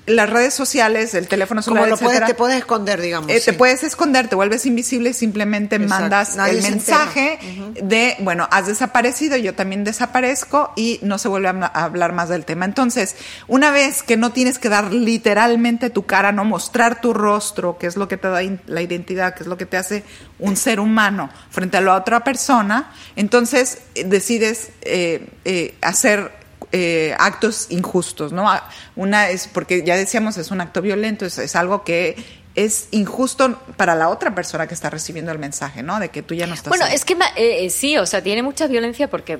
[0.06, 3.30] las redes sociales, el teléfono Como celular, lo puedes, etcétera, te puedes esconder, digamos.
[3.30, 3.46] eh, sí.
[3.46, 5.94] Te puedes esconder, te vuelves invisible y simplemente Exacto.
[6.02, 7.38] mandas Nadie el mensaje
[7.82, 12.44] de, bueno, has desaparecido, yo también desaparezco y no se vuelve a, hablar más del
[12.44, 12.66] tema.
[12.66, 13.16] Entonces,
[13.48, 17.86] una vez que no tienes que dar literalmente tu cara, no mostrar tu rostro, que
[17.86, 20.04] es lo que te da la identidad, que es lo que te hace
[20.38, 26.43] un ser humano frente a la otra persona, entonces eh, decides eh, hacer
[26.76, 28.50] eh, actos injustos, ¿no?
[28.50, 32.16] A- Una es, porque ya decíamos, es un acto violento, es, es algo que
[32.56, 36.00] es injusto para la otra persona que está recibiendo el mensaje, ¿no?
[36.00, 36.94] De que tú ya no estás Bueno, ahí.
[36.94, 39.38] es que ma- eh, eh, sí, o sea, tiene mucha violencia porque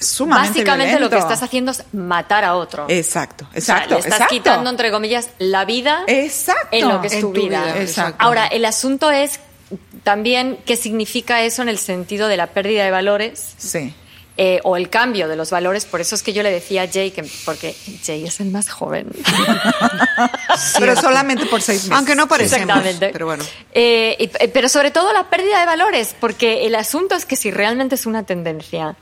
[0.00, 2.86] sumamente básicamente lo que estás haciendo es matar a otro.
[2.88, 3.94] Exacto, O sea, exacto.
[3.94, 4.34] le estás exacto.
[4.34, 6.68] quitando, entre comillas, la vida Exacto.
[6.72, 7.62] en lo que es tu, tu vida.
[7.64, 8.16] vida, exacto.
[8.18, 9.38] Ahora, el asunto es
[10.02, 13.94] también qué significa eso en el sentido de la pérdida de valores Sí.
[14.36, 15.84] Eh, o el cambio de los valores.
[15.84, 18.68] Por eso es que yo le decía a Jay, que, porque Jay es el más
[18.68, 19.06] joven.
[20.78, 21.96] Pero solamente por seis meses.
[21.96, 23.10] Aunque no parecemos, Exactamente.
[23.12, 23.44] pero bueno.
[23.72, 27.36] Eh, y- eh, pero sobre todo la pérdida de valores, porque el asunto es que
[27.36, 28.96] si realmente es una tendencia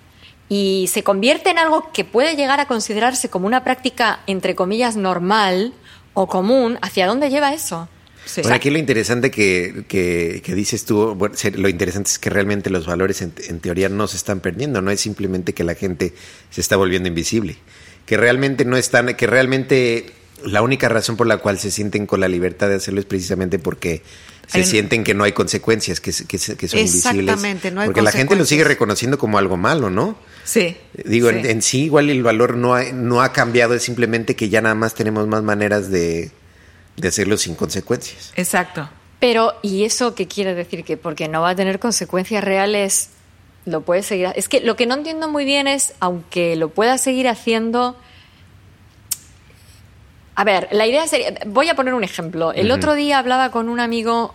[0.48, 4.96] y se convierte en algo que puede llegar a considerarse como una práctica, entre comillas,
[4.96, 5.72] normal
[6.14, 7.88] o común, ¿hacia dónde lleva eso?
[8.24, 8.40] Sí.
[8.42, 12.70] Bueno, aquí lo interesante que, que- que dices tú, bueno, lo interesante es que realmente
[12.70, 16.14] los valores en, en teoría no se están perdiendo, no es simplemente que la gente
[16.50, 17.56] se está volviendo invisible,
[18.06, 20.06] que realmente no están, que realmente
[20.44, 23.58] la única razón por la cual se sienten con la libertad de hacerlo es precisamente
[23.58, 24.02] porque
[24.48, 26.94] se un- sienten que no hay consecuencias, que, son invisibles.
[26.94, 30.16] Exactamente, no hay Porque la gente lo sigue reconociendo como algo malo, ¿no?
[30.44, 30.76] Sí.
[31.04, 31.36] Digo, sí.
[31.38, 34.60] En, en sí igual el valor no ha, no ha cambiado, es simplemente que ya
[34.60, 36.32] nada más tenemos más maneras de,
[36.96, 38.32] de hacerlo sin consecuencias.
[38.36, 38.88] Exacto.
[39.20, 40.84] Pero, ¿y eso qué quiere decir?
[40.84, 43.10] Que porque no va a tener consecuencias reales,
[43.64, 44.32] lo puede seguir.
[44.34, 47.96] Es que lo que no entiendo muy bien es, aunque lo pueda seguir haciendo.
[50.34, 51.34] A ver, la idea sería.
[51.46, 52.52] Voy a poner un ejemplo.
[52.52, 54.34] El otro día hablaba con un amigo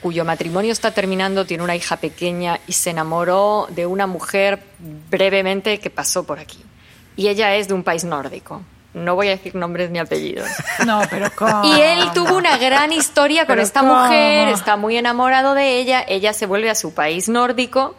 [0.00, 4.62] cuyo matrimonio está terminando, tiene una hija pequeña y se enamoró de una mujer
[5.08, 6.62] brevemente que pasó por aquí.
[7.16, 8.62] Y ella es de un país nórdico.
[8.94, 10.48] No voy a decir nombres ni apellidos.
[10.86, 11.64] No, pero ¿cómo?
[11.64, 13.96] Y él tuvo una gran historia con Pero esta ¿cómo?
[13.96, 17.96] mujer, está muy enamorado de ella, ella se vuelve a su país nórdico.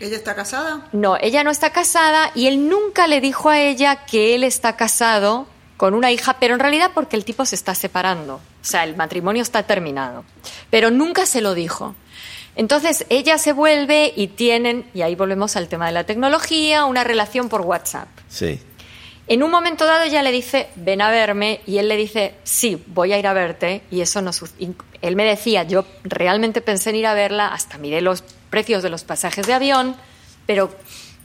[0.00, 0.88] ¿Ella está casada?
[0.92, 4.76] No, ella no está casada y él nunca le dijo a ella que él está
[4.76, 8.36] casado con una hija, pero en realidad porque el tipo se está separando.
[8.36, 10.24] O sea, el matrimonio está terminado.
[10.70, 11.94] Pero nunca se lo dijo.
[12.54, 17.02] Entonces ella se vuelve y tienen, y ahí volvemos al tema de la tecnología, una
[17.02, 18.08] relación por WhatsApp.
[18.28, 18.60] Sí.
[19.28, 22.82] En un momento dado ella le dice, ven a verme, y él le dice, sí,
[22.88, 24.30] voy a ir a verte, y eso no
[25.00, 28.90] Él me decía, yo realmente pensé en ir a verla, hasta miré los precios de
[28.90, 29.96] los pasajes de avión,
[30.46, 30.74] pero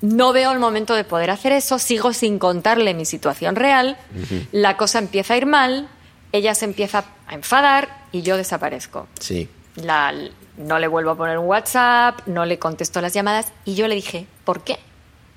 [0.02, 3.98] no veo el momento de poder hacer eso, sigo sin contarle mi situación real,
[4.52, 5.88] la cosa empieza a ir mal,
[6.32, 9.08] ella se empieza a enfadar y yo desaparezco.
[9.20, 9.50] Sí.
[9.76, 10.14] La-
[10.58, 13.94] no le vuelvo a poner un WhatsApp, no le contesto las llamadas y yo le
[13.94, 14.80] dije, ¿por qué?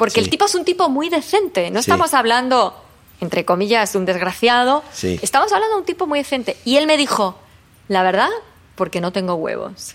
[0.01, 0.21] Porque Sí.
[0.21, 1.91] el tipo es un tipo muy decente, no Sí.
[1.91, 2.75] estamos hablando,
[3.21, 5.21] entre comillas, de un desgraciado, Sí.
[5.23, 6.57] estamos hablando de un tipo muy decente.
[6.65, 7.39] Y él me dijo,
[7.89, 8.31] la verdad,
[8.77, 9.95] porque no tengo huevos.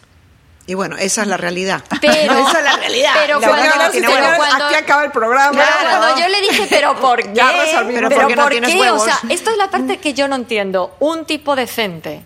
[0.68, 1.84] Y bueno, esa es la realidad.
[2.02, 3.12] Pero, Esa es la realidad.
[3.16, 5.52] Pero La cuando, pero aquí acaba el programa.
[5.52, 7.32] pero cuando yo le dije, pero ¿por qué?
[7.34, 7.52] Ya.
[7.88, 8.80] Pero pero ¿por qué no ¿por tienes qué?
[8.80, 9.02] huevos?
[9.02, 10.96] O sea, esto es la parte que yo no entiendo.
[11.00, 12.24] Un tipo decente,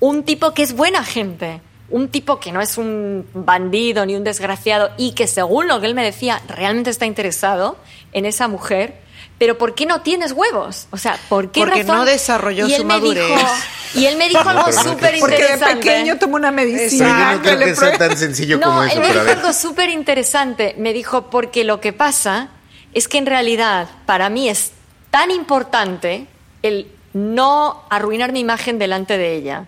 [0.00, 4.24] un tipo que es buena gente, un tipo que no es un bandido ni un
[4.24, 7.76] desgraciado y que según lo que él me decía realmente está interesado
[8.12, 9.00] en esa mujer.
[9.38, 10.86] Pero ¿por qué no tienes huevos?
[10.90, 11.96] O sea, ¿por qué Porque razón?
[11.96, 13.26] no desarrolló y él su me madurez.
[13.26, 13.48] Dijo,
[13.94, 15.74] y él me dijo algo no súper creo- Porque de interesante.
[15.76, 17.32] pequeño tomó una medicina.
[17.32, 19.24] yo no creo le que sea tan sencillo No, como él eso, me pero a
[19.24, 20.74] dijo algo súper interesante.
[20.78, 22.48] Me dijo, porque lo que pasa
[22.94, 24.72] es que en realidad para mí es
[25.10, 26.26] tan importante
[26.62, 29.64] el no arruinar mi imagen delante de ella.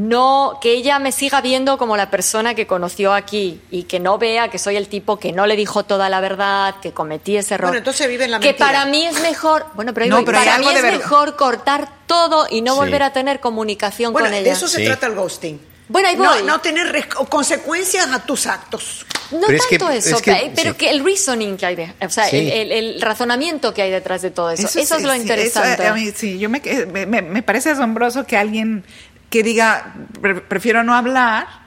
[0.00, 4.16] No, que ella me siga viendo como la persona que conoció aquí y que no
[4.16, 7.54] vea que soy el tipo que no le dijo toda la verdad, que cometí ese
[7.54, 7.70] error.
[7.70, 8.64] Bueno, entonces vive en la Que mentira.
[8.66, 10.98] para mí es mejor, bueno, pero, No, pero para mí es de verdad.
[10.98, 12.78] mejor cortar todo y no Sí.
[12.78, 14.52] volver a tener comunicación Bueno, con de ella.
[14.52, 14.84] eso se Sí.
[14.84, 15.60] trata el ghosting.
[15.88, 16.42] Bueno, ahí no, voy.
[16.44, 19.04] no tener res- consecuencias a tus actos.
[19.30, 20.76] No Pero es que- tanto eso, es que- pe- pero sí.
[20.78, 22.36] que el reasoning que hay, de- o sea, Sí.
[22.36, 24.62] el, el- el razonamiento que hay detrás de todo eso.
[24.66, 25.82] Eso, sí, es lo sí, interesante.
[25.82, 26.62] eso, a mí, sí, yo me,
[27.06, 28.84] me- me parece asombroso que alguien
[29.30, 31.66] que diga, "Pre- prefiero no hablar.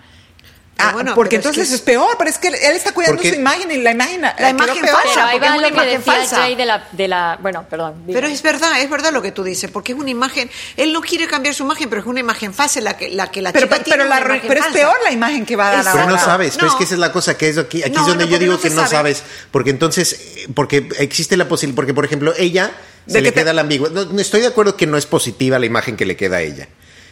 [0.77, 2.91] Pero ah, bueno, porque pero es entonces que es, peor, pero es que él está
[2.91, 5.85] cuidando Porque- su imagen y la imagen, La imagen falsa, pero ahí va lo que
[5.85, 6.35] decía falsa.
[6.37, 7.37] Jay de la, de la...
[7.39, 8.01] Bueno, perdón.
[8.11, 10.49] Pero es verdad, es verdad lo que tú dices, porque es una imagen.
[10.77, 13.43] Él no quiere cambiar su imagen, pero es una imagen falsa la que la, que
[13.43, 15.67] la Pero, chica pero, tiene la re- imagen pero es peor la imagen que va
[15.67, 16.13] a dar Es- Pero ahora.
[16.15, 16.77] no sabes, pero es No.
[16.79, 18.53] que esa es la cosa que es aquí, aquí No, es donde no, yo digo
[18.53, 18.89] no que no sabe.
[18.89, 22.71] sabes, porque entonces, porque existe la posibilidad, porque por ejemplo, ella
[23.05, 23.93] De se que le te- queda la ambigüedad.
[23.93, 26.41] No, no estoy de acuerdo que no es positiva la imagen que le queda a
[26.41, 26.67] ella.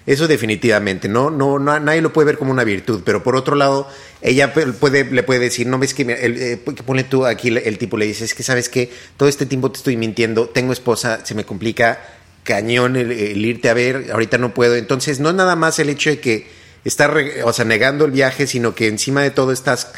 [0.09, 3.55] Eso definitivamente, no, no, no, nadie lo puede ver como una virtud, pero por otro
[3.55, 3.87] lado,
[4.23, 7.95] ella puede, le puede decir, no ves que, el, eh, ponle tú aquí, el, tipo
[7.95, 11.35] le dice, es que sabes que todo este tiempo te estoy mintiendo, tengo esposa, se
[11.35, 12.01] me complica
[12.43, 14.75] cañón el, irte a ver, ahorita no puedo.
[14.75, 16.47] Entonces, no nada más el hecho de que
[16.85, 17.11] estás,
[17.43, 19.91] o sea, negando el viaje, sino que encima de todo estás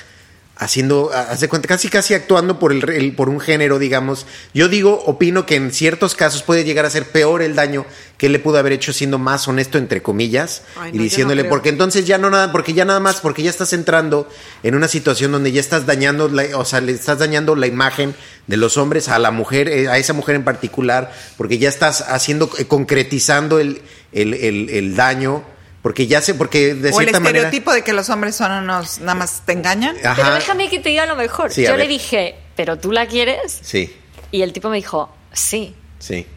[0.62, 4.28] haciendo, haz de cuenta, casi casi actuando por el, el- por un género, digamos.
[4.54, 7.84] Yo digo, opino que en ciertos casos puede llegar a ser peor el daño
[8.20, 11.04] que él le pudo haber hecho siendo más honesto entre comillas Ay, no, y no
[11.04, 14.30] diciéndole, porque entonces ya no nada, porque ya nada más, porque ya estás entrando
[14.62, 18.14] en una situación donde ya estás dañando, la- o sea, le estás dañando la imagen
[18.46, 22.02] de los hombres a la mujer, eh, a esa mujer en particular, porque ya estás
[22.08, 25.44] haciendo, eh, concretizando el, el, el- el daño,
[25.82, 27.40] porque ya sé, porque de o el cierta manera...
[27.46, 29.96] estereotipo de que los hombres son unos, nada más te engañan.
[29.98, 31.52] Pero Ajá, déjame que te diga lo mejor.
[31.52, 33.60] Sí, Yo le dije, ¿pero tú la quieres?
[33.62, 33.96] sí,
[34.32, 35.76] Y el tipo me dijo, sí.
[36.00, 36.28] sí.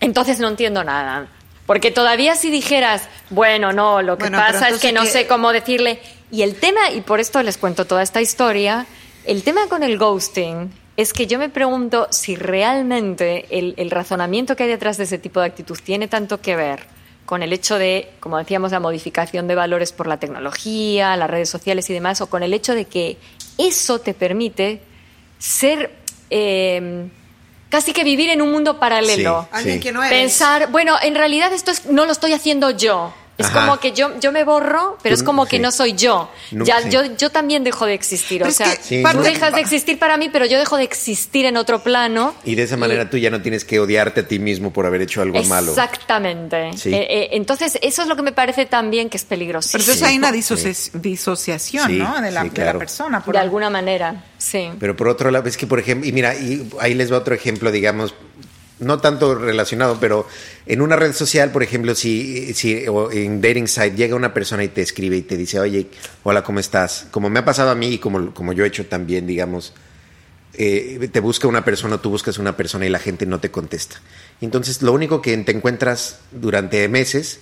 [0.00, 1.28] Entonces no entiendo nada.
[1.64, 5.26] Porque todavía si dijeras, bueno, no, lo que Bueno, pero pasa es que no sé
[5.26, 6.00] cómo decirle.
[6.30, 8.86] Y el tema, y por esto les cuento toda esta historia,
[9.24, 14.56] el tema con el ghosting es que yo me pregunto si realmente el, el razonamiento
[14.56, 16.80] que hay detrás de ese tipo de actitud tiene tanto que ver
[17.26, 21.48] con el hecho de, como decíamos, la modificación de valores por la tecnología, las redes
[21.48, 23.16] sociales y demás, o con el hecho de que
[23.58, 24.80] eso te permite
[25.38, 25.90] ser
[26.30, 27.08] eh,
[27.68, 29.48] casi que vivir en un mundo paralelo.
[29.50, 29.56] Sí.
[29.56, 30.18] Alguien que no eres.
[30.18, 33.14] Pensar, bueno, en realidad esto es, no lo estoy haciendo yo.
[33.42, 33.66] Es Ajá.
[33.66, 35.62] como que yo, yo me borro, pero Tú- es como que sí.
[35.62, 36.30] no soy yo.
[36.50, 36.90] No, ya, sí.
[36.90, 38.38] yo, yo también dejo de existir.
[38.38, 40.58] Pero o es sea, que Sí, tú parte- dejas de existir para mí, pero yo
[40.58, 42.34] dejo de existir en otro plano.
[42.44, 45.02] Y de esa manera tú ya no tienes que odiarte a ti mismo por haber
[45.02, 45.70] hecho algo malo.
[45.72, 46.70] Exactamente.
[46.76, 46.92] Sí.
[46.94, 49.68] Eh, eh, entonces, eso es lo que me parece también que es peligroso.
[49.72, 52.20] Pero entonces hay una disociación, Sí, ¿no?
[52.20, 52.78] De la, sí, de la claro.
[52.78, 53.22] persona.
[53.24, 54.70] por- De alguna manera, sí.
[54.78, 57.34] Pero por otro lado, es que por ejemplo, y mira, y ahí les va otro
[57.34, 58.14] ejemplo, digamos,
[58.82, 60.26] no tanto relacionado, pero
[60.66, 64.64] en una red social, por ejemplo, si, si o en dating site llega una persona
[64.64, 65.86] y te escribe y te dice, oye,
[66.24, 67.06] hola, ¿cómo estás?
[67.10, 69.72] Como me ha pasado a mí y como, como yo he hecho también, digamos,
[70.54, 74.00] eh, te busca una persona, tú buscas una persona y la gente no te contesta.
[74.40, 77.40] Entonces, lo único que te encuentras durante meses,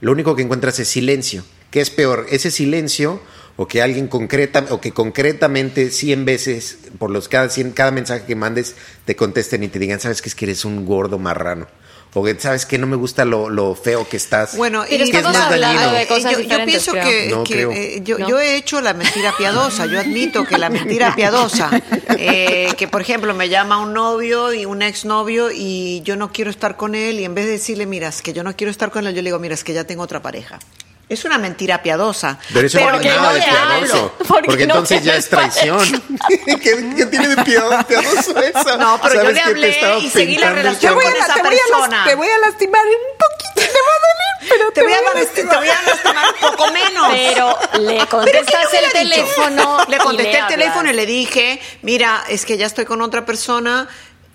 [0.00, 1.44] lo único que encuentras es silencio.
[1.70, 2.26] ¿Qué es peor?
[2.30, 3.20] Ese silencio
[3.62, 8.24] o que alguien concreta o que concretamente 100 veces por los cada 100, cada mensaje
[8.26, 11.66] que mandes te contesten y te digan, "¿Sabes que es que eres un gordo marrano?"
[12.14, 14.54] O que sabes que no me gusta lo, lo feo que estás.
[14.58, 15.98] Bueno, y que es estamos más hablando dañino.
[15.98, 17.04] de cosas yo, yo pienso creo.
[17.08, 17.72] que, No, que, creo.
[17.72, 18.28] eh, yo, No.
[18.28, 19.86] yo he hecho la mentira piadosa.
[19.86, 21.70] Yo admito que la mentira piadosa,
[22.18, 26.50] eh, que por ejemplo me llama un novio y un exnovio y yo no quiero
[26.50, 28.90] estar con él y en vez de decirle, mira, es que yo no quiero estar
[28.90, 30.58] con él, yo le digo, mira, es que ya tengo otra pareja.
[31.08, 32.38] Es una mentira piadosa.
[32.54, 33.96] Pero eso no que es nada no de le piadoso.
[33.96, 35.80] hablo, porque Porque no entonces ya es traición.
[36.46, 36.56] ¿Qué,
[36.96, 38.78] qué tiene de piadoso, piadoso eso?
[38.78, 41.04] No, pero yo ¿Sabes le que te hablé y seguí la el relación Te voy,
[41.04, 42.04] a, con esa te, voy persona.
[42.04, 45.50] te voy a lastimar un poquito, te va a doler, pero Te voy a lastimar,
[45.52, 47.06] te voy a lastimar un poco menos.
[47.12, 49.78] Pero le ¿Pero contestas le hubiera el teléfono.
[49.88, 50.48] Le contesté el hablas.
[50.58, 53.86] teléfono y le dije, mira, es que ya estoy con otra persona.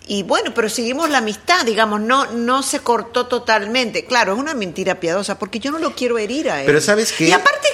[0.08, 4.06] Y bueno, pero seguimos la amistad, digamos, no, no se cortó totalmente.
[4.06, 6.65] Claro, es una mentira piadosa, porque yo no lo quiero herir a él.
[6.65, 7.28] Pero ¿sabes qué?
[7.28, 7.67] Y aparte,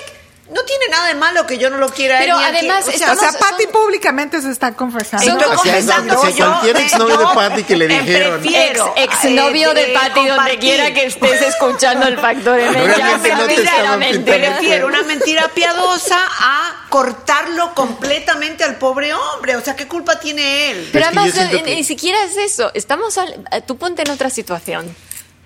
[0.52, 2.20] no tiene nada de malo que yo no lo quiera.
[2.20, 5.26] Pero ni además o sea, O sea, son- públicamente se está confesando.
[5.26, 8.42] Son confesando Si yo, cualquier exnovio de yo, Patti que le eh, dijeron.
[8.42, 12.74] prefiero, Ex, exnovio eh, de eh, Patti, donde quiera que estés escuchando el factor M.
[12.98, 19.56] Ya no te Prefiero una mentira piadosa a cortarlo completamente al pobre hombre.
[19.56, 20.90] O sea, ¿qué culpa tiene él?
[20.92, 22.72] Pero Es que yo además, eh, que- ni siquiera es eso.
[22.74, 24.96] Estamos al- tú ponte en otra situación.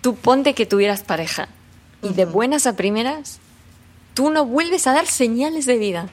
[0.02, 1.48] Tú ponte que tuvieras pareja.
[2.04, 3.40] Y de buenas a primeras,
[4.18, 6.10] tú no vuelves a dar señales de vida.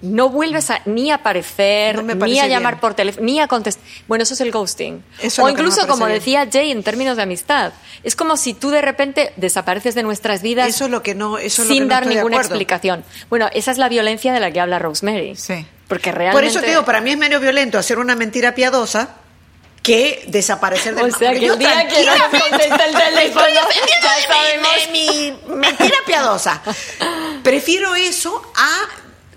[0.00, 2.80] No vuelves a ni a aparecer, No ni a llamar bien.
[2.80, 3.84] por teléfono, ni a contestar.
[4.08, 5.04] Bueno, eso es el ghosting.
[5.20, 6.18] Eso o incluso, como bien.
[6.18, 7.74] decía Jay, en términos de amistad.
[8.04, 11.36] Es como si tú de repente desapareces de nuestras vidas Eso es lo que no,
[11.36, 13.04] eso es lo sin que no dar ninguna explicación.
[13.28, 15.36] Bueno, esa es la violencia de la que habla Rosemary.
[15.36, 15.66] Sí.
[15.88, 16.38] Porque realmente...
[16.38, 19.16] Por eso te digo, para mí es medio violento hacer una mentira piadosa
[19.84, 24.26] que desaparecer del O sea, que el día que no contesta el teléfono, ya de
[24.26, 24.68] sabemos.
[24.90, 26.62] mi, de mi mentira piadosa.
[27.42, 28.80] Prefiero eso a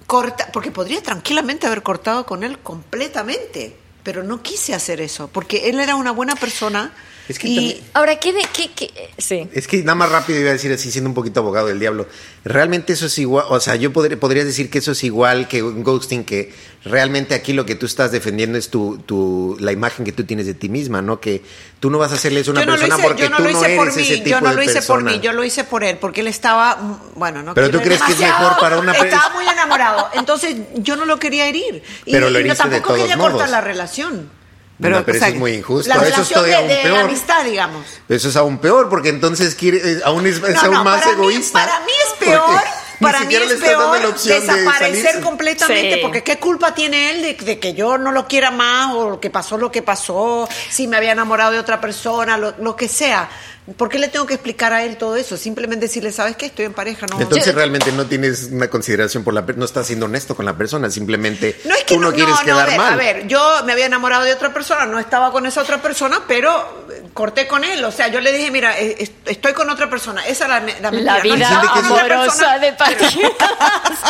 [0.08, 5.70] cortar, porque podría tranquilamente haber cortado con él completamente, pero no quise hacer eso, porque
[5.70, 6.94] él era una buena persona
[7.30, 9.48] Es que y también- Ahora, ¿qué de qué, qué- Sí.
[9.54, 12.08] Es que nada más rápido iba a decir así, siendo un poquito abogado del diablo.
[12.46, 15.62] Realmente eso es igual, o sea, yo podría, podría decir que eso es igual que
[15.62, 16.54] un ghosting, que
[16.86, 20.46] realmente aquí lo que tú estás defendiendo es tu, tu, la imagen que tú tienes
[20.46, 21.20] de ti misma, ¿no?
[21.20, 21.42] Que
[21.82, 23.38] tú no vas a hacerle eso a una yo no persona hice, porque yo no
[23.38, 25.12] tú lo no hice por ese mí, tipo yo no lo hice por persona.
[25.12, 28.14] mí, yo lo hice por él, porque él estaba, bueno, no Pero tú crees que
[28.14, 31.84] es mejor para una per- Estaba muy enamorado, entonces yo no lo quería herir.
[32.06, 33.32] Y, Pero lo y no, heriste de tampoco todos quería modos.
[33.34, 34.37] cortar la relación.
[34.80, 35.90] Pero, Pero, pero o sea, eso es muy injusto.
[35.90, 37.00] La eso es relación de, aún de peor.
[37.00, 37.86] amistad, digamos.
[38.08, 41.02] Eso es aún peor, porque entonces quiere, eh, aún es, es No, aún no, más
[41.04, 41.60] para mí- egoísta.
[41.66, 42.60] para mí es peor,
[43.02, 46.00] para mí es peor de desaparecer completamente, Sí.
[46.02, 49.30] porque qué culpa tiene él de, de que yo no lo quiera más o que
[49.32, 53.30] pasó lo que pasó, si me había enamorado de otra persona, lo, lo que sea.
[53.76, 55.36] ¿Por qué le tengo que explicar a él todo eso?
[55.36, 56.46] Simplemente decirle, ¿sabes qué?
[56.46, 57.20] Estoy en pareja, no.
[57.20, 60.58] Entonces realmente no tienes una consideración por la per- no estás siendo honesto con la
[60.58, 62.94] persona, simplemente No es que tú no, no, quieres no, no, quedar a ver, mal.
[62.94, 66.22] A ver, yo me había enamorado de otra persona, no estaba con esa otra persona,
[66.28, 66.87] pero
[67.18, 67.84] corté con él.
[67.84, 70.24] O sea, yo le dije, mira, eh, est- estoy con otra persona.
[70.28, 71.16] Esa es la, me- la mentira.
[71.16, 72.60] La No vida otra amorosa persona.
[72.60, 73.20] de Pati.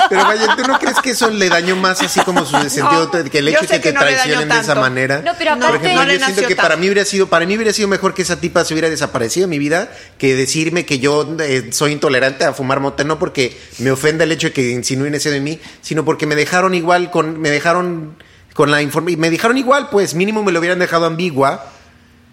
[0.09, 3.29] Pero vaya, ¿tú no crees que eso le dañó más así como su sentido No,
[3.29, 5.21] que el hecho de que que te no traicionen de esa manera?
[5.23, 5.87] No, pero No, Por aparte...
[5.87, 8.13] ejemplo, no le yo siento que para mí hubiera sido para mí hubiera sido mejor
[8.13, 11.93] que esa tipa se hubiera desaparecido de mi vida que decirme que yo eh, soy
[11.93, 15.39] intolerante a fumar mota no porque me ofenda el hecho de que insinúen eso de
[15.39, 18.17] mí, sino porque me dejaron igual con me dejaron
[18.53, 21.71] con la información me dejaron igual, pues mínimo me lo hubieran dejado ambigua.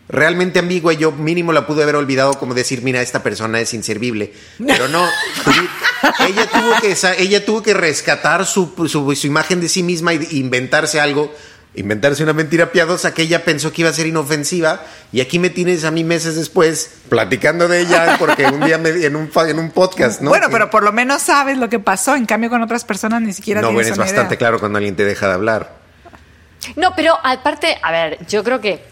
[0.09, 3.73] Realmente ambigua y yo mínimo la pude haber olvidado como decir, mira, esta persona es
[3.73, 4.35] inservible.
[4.67, 5.03] Pero no,
[6.29, 10.27] ella tuvo que, ella tuvo que rescatar su, su, su imagen de sí misma y
[10.33, 11.35] inventarse algo,
[11.75, 14.83] inventarse una mentira piadosa que ella pensó que iba a ser inofensiva.
[15.11, 18.91] Y aquí me tienes a mí meses después platicando de ella porque un día me,
[18.91, 20.29] en, un, en un podcast, ¿no?
[20.29, 22.15] Bueno, pero por lo menos sabes lo que pasó.
[22.15, 24.39] En cambio, con otras personas ni siquiera No, bueno, es bastante idea.
[24.39, 25.77] claro cuando alguien te deja de hablar.
[26.77, 28.85] No, pero aparte, a ver, yo creo que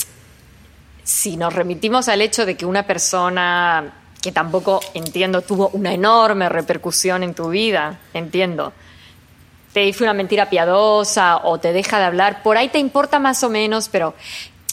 [1.05, 6.49] si nos remitimos al hecho de que una persona que tampoco entiendo tuvo una enorme
[6.49, 8.73] repercusión en tu vida, entiendo,
[9.73, 13.43] te dice una mentira piadosa o te deja de hablar, por ahí te importa más
[13.43, 14.15] o menos, pero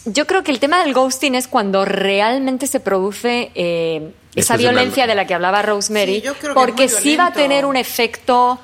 [0.06, 5.08] yo creo que el tema del ghosting es cuando realmente se produce eh, esa violencia
[5.08, 7.66] de la que hablaba Rosemary, Sí, yo creo que es porque sí va a tener
[7.66, 8.60] un efecto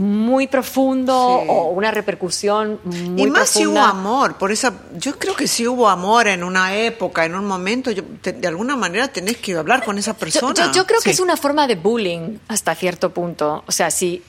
[0.00, 1.46] muy profundo Sí.
[1.50, 5.66] o una repercusión muy y más si hubo amor, por esa, yo creo que si
[5.66, 9.54] hubo amor en una época, en un momento, yo- te- de alguna manera tenés que
[9.54, 10.54] hablar con esa persona.
[10.54, 13.62] yo- yo creo que es una forma de bullying hasta cierto punto.
[13.66, 14.22] O sea, si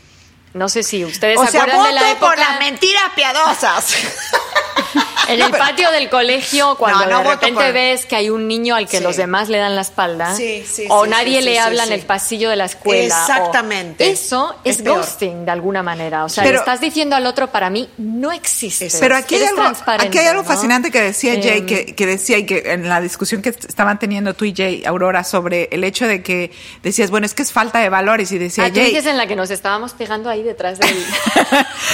[0.53, 3.93] no sé si ustedes o se sea, acuerdan de la época por las mentiras piadosas.
[5.27, 8.47] en el patio del colegio cuando No, no de repente por- ves que hay un
[8.47, 9.03] niño al que Sí.
[9.03, 12.49] los demás le dan la espalda Sí, sí, o nadie le habla en el pasillo
[12.49, 13.03] de la escuela.
[13.05, 14.09] Exactamente.
[14.09, 16.25] Eso Es ghosting de alguna manera.
[16.25, 18.89] O sea, Pero- le estás diciendo al otro para mí no existe.
[18.99, 20.47] Pero aquí hay, algo, transparente, aquí hay algo ¿no?
[20.47, 23.99] fascinante que decía Jay, Em, que, que decía y que en la discusión que estaban
[23.99, 26.51] teniendo tú y Jay, Aurora, sobre el hecho de que
[26.83, 28.95] decías, bueno, es que es falta de valores y decía Ah, Jay.
[28.95, 30.89] en la que nos estábamos pegando ahí detrás del...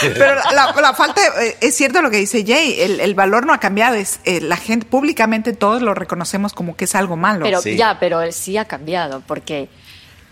[0.02, 3.54] Pero la, la falta, eh, es cierto lo que dice Jay, el, el valor no
[3.54, 7.44] ha cambiado, es eh, la gente, públicamente todos lo reconocemos como que es algo malo.
[7.44, 7.78] Pero Sí.
[7.78, 9.70] ya, pero sí ha cambiado, porque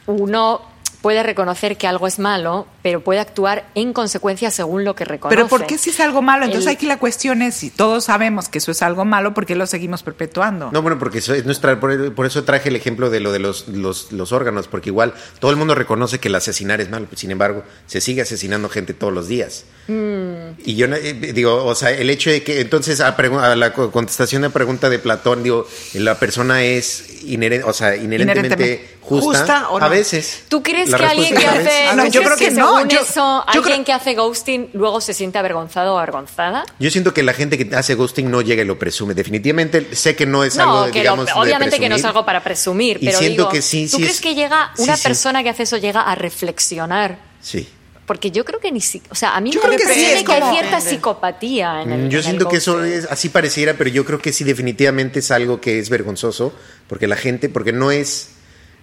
[0.07, 0.61] uno
[1.05, 5.35] puede reconocer que algo es malo, pero puede actuar en consecuencia según lo que reconoce.
[5.35, 6.45] Pero ¿por qué si es algo malo?
[6.45, 9.45] Entonces El- aquí la cuestión es, si todos sabemos que eso es algo malo, ¿por
[9.45, 10.71] qué lo seguimos perpetuando?
[10.71, 13.67] No, bueno, porque eso es nuestra, por, eso traje el ejemplo de lo de los,
[13.67, 17.29] los, los órganos, porque igual todo el mundo reconoce que el asesinar es malo, sin
[17.29, 19.65] embargo, se sigue asesinando gente todos los días.
[19.87, 23.73] Y yo no- eh, digo, o sea, el hecho de que entonces a, a la
[23.73, 28.95] co- contestación de pregunta de Platón, digo, la persona es inherente, o sea, inherentemente Inherentemente.
[29.01, 29.85] justa, ¿Justa o no?
[29.85, 30.43] a veces.
[30.47, 31.95] ¿Tú crees La que alguien que hace...
[31.95, 34.13] No, ¿tú yo crees creo que no, según yo- eso, yo alguien creo- que hace
[34.15, 36.65] ghosting luego se siente avergonzado o avergonzada?
[36.79, 39.13] Yo siento que la gente que hace ghosting no llega y lo presume.
[39.13, 41.95] Definitivamente sé que no es algo, No, de, que lo- digamos, de obviamente que no
[41.95, 44.35] es algo para presumir, Y pero siento digo, que sí, ¿tú sí crees es- que
[44.35, 45.03] llega sí, una sí.
[45.03, 47.17] persona que hace eso llega a reflexionar?
[47.41, 47.67] Sí.
[48.05, 50.05] Porque yo creo que ni si, o sea, a mí Yo me creo que sí,
[50.05, 50.89] es que hay como- cierta Depende.
[50.91, 54.05] psicopatía en el Mm, Yo en el siento que eso es así pareciera, pero yo
[54.05, 56.53] creo que sí definitivamente es algo que es vergonzoso,
[56.87, 58.34] porque la gente, porque no es,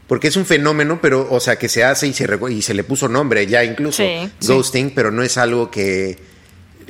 [0.07, 2.84] porque es un fenómeno, pero, o sea, que se hace y se, y se le
[2.84, 4.30] puso nombre ya incluso, Sí.
[4.46, 6.18] ghosting, pero no es algo que,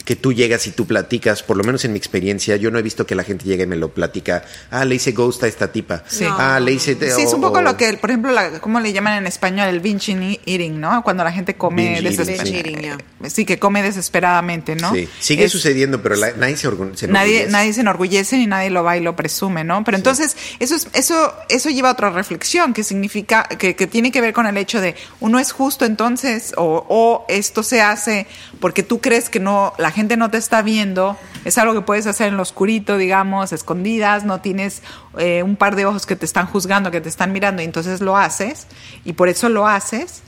[0.05, 2.83] que tú llegas y tú platicas, por lo menos en mi experiencia, yo no he
[2.83, 4.45] visto que la gente llegue y me lo platica.
[4.71, 6.03] Ah, le hice ghost a esta tipa.
[6.09, 6.25] Sí.
[6.29, 6.95] Ah, le hice...
[7.15, 9.69] Sí, es un poco o- lo que, por ejemplo, la, ¿cómo le llaman en español?
[9.69, 11.03] El binge eating, ¿no?
[11.05, 12.19] Cuando la gente come Binge eating.
[12.19, 12.99] desesper- Binge eating, ya.
[13.31, 14.93] Sí, que come desesperadamente, ¿no?
[14.93, 17.51] Sí, sigue Es- sucediendo, pero la- nadie se, orgu- se Nadie, enorgullece.
[17.53, 19.85] nadie se enorgullece ni nadie lo va y lo presume, ¿no?
[19.85, 24.11] Pero entonces, eso, es, eso, eso lleva a otra reflexión que significa, que, que tiene
[24.11, 28.27] que ver con el hecho de uno es justo entonces, o, o esto se hace
[28.61, 32.07] porque tú crees que no, la gente no te está viendo, es algo que puedes
[32.07, 34.83] hacer en lo oscurito, digamos, escondidas, no tienes
[35.19, 38.01] eh, un par de ojos que te están juzgando, que te están mirando, y entonces
[38.01, 38.67] lo haces,
[39.05, 40.23] y por eso lo haces.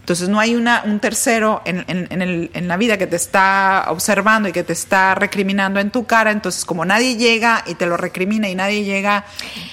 [0.00, 3.16] Entonces no hay una, un tercero en, en- en el- en la vida que te
[3.16, 6.30] está observando y que te está recriminando en tu cara.
[6.30, 9.24] Entonces como nadie llega y te lo recrimina y nadie llega...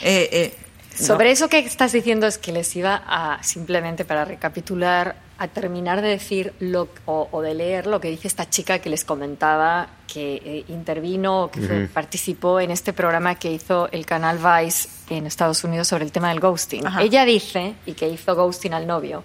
[0.02, 0.58] eh, eh,
[0.96, 6.02] Sobre eso que estás diciendo es que les iba a, simplemente para recapitular, a terminar
[6.02, 9.88] de decir lo, o, o de leer lo que dice esta chica que les comentaba,
[10.12, 15.26] que eh, intervino, que fue- participó en este programa que hizo el canal Vice en
[15.28, 16.86] Estados Unidos sobre el tema del ghosting.
[16.88, 17.02] Ajá.
[17.02, 19.24] Ella dice, y que hizo ghosting al novio,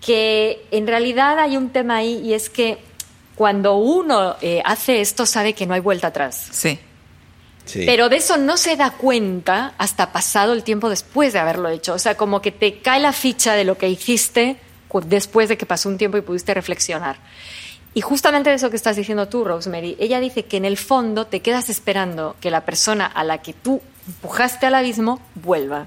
[0.00, 2.78] que en realidad hay un tema ahí y es que
[3.34, 6.48] cuando uno eh, hace esto sabe que no hay vuelta atrás.
[6.52, 6.78] sí.
[7.64, 7.84] Sí.
[7.86, 11.94] Pero de eso no se da cuenta hasta pasado el tiempo después de haberlo hecho.
[11.94, 14.56] O sea, como que te cae la ficha de lo que hiciste
[15.00, 17.16] después de que pasó un tiempo y pudiste reflexionar.
[17.94, 21.26] Y justamente de eso que estás diciendo tú, Rosemary, ella dice que en el fondo
[21.26, 25.86] te quedas esperando que la persona a la que tú empujaste al abismo vuelva.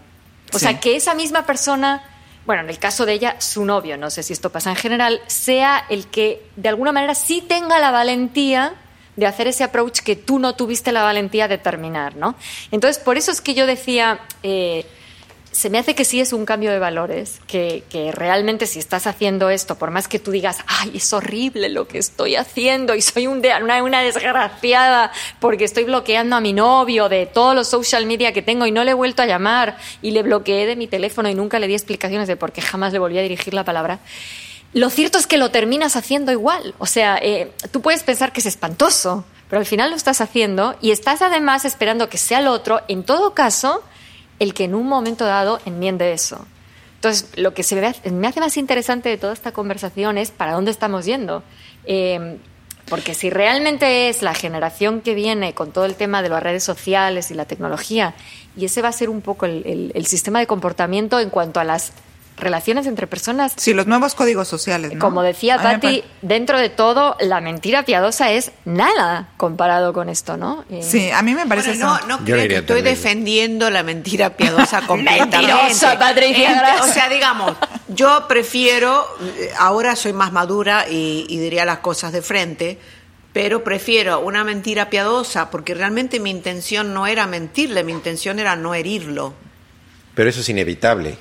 [0.54, 0.66] O Sí.
[0.66, 2.04] sea, que esa misma persona,
[2.46, 5.20] bueno, en el caso de ella, su novio, no sé si esto pasa en general,
[5.28, 8.76] sea el que de alguna manera sí tenga la valentía
[9.16, 12.36] de hacer ese approach que tú no tuviste la valentía de terminar, ¿no?
[12.72, 14.86] Entonces, por eso es que yo decía, eh,
[15.56, 19.08] se me hace que sí es un cambio de valores, que, que realmente si estás
[19.08, 23.02] haciendo esto, por más que tú digas, ay, es horrible lo que estoy haciendo y
[23.02, 28.34] soy una, una desgraciada porque estoy bloqueando a mi novio de todos los social media
[28.34, 31.30] que tengo y no le he vuelto a llamar y le bloqueé de mi teléfono
[31.30, 34.00] y nunca le di explicaciones de por qué jamás le volví a dirigir la palabra.
[34.74, 36.76] Lo cierto es que lo terminas haciendo igual.
[36.80, 40.76] O sea, eh, tú puedes pensar que es espantoso, pero al final lo estás haciendo
[40.82, 43.84] y estás además esperando que sea el otro, en todo caso,
[44.40, 46.46] el que en un momento dado enmiende eso.
[46.96, 50.72] Entonces, lo que se me hace, más interesante de toda esta conversación es para dónde
[50.72, 51.44] estamos yendo.
[51.86, 52.38] Eh,
[52.90, 56.64] porque si realmente es la generación que viene con todo el tema de las redes
[56.64, 58.14] sociales y la tecnología,
[58.56, 61.94] y ese va a ser un poco el sistema de comportamiento en cuanto a las
[62.38, 65.00] relaciones entre personas, Sí, los nuevos códigos sociales, ¿no?
[65.00, 70.66] como decía Patti, dentro de todo, la mentira piadosa es nada comparado con esto, ¿no?
[70.70, 72.08] Eh, Sí, a mí me parece Bueno, eso.
[72.08, 72.84] no, no creo que estoy también.
[72.86, 75.38] defendiendo la mentira piadosa completamente.
[75.38, 76.76] Mentirosa, Patricia.
[76.84, 77.54] O sea, digamos,
[77.88, 82.78] yo prefiero, eh, ahora soy más madura y, y diría las cosas de frente,
[83.32, 88.56] pero prefiero una mentira piadosa porque realmente mi intención no era mentirle, mi intención era
[88.56, 89.34] no herirlo.
[90.16, 91.18] Pero eso es inevitable.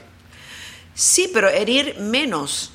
[0.94, 2.70] Sí, pero herir menos.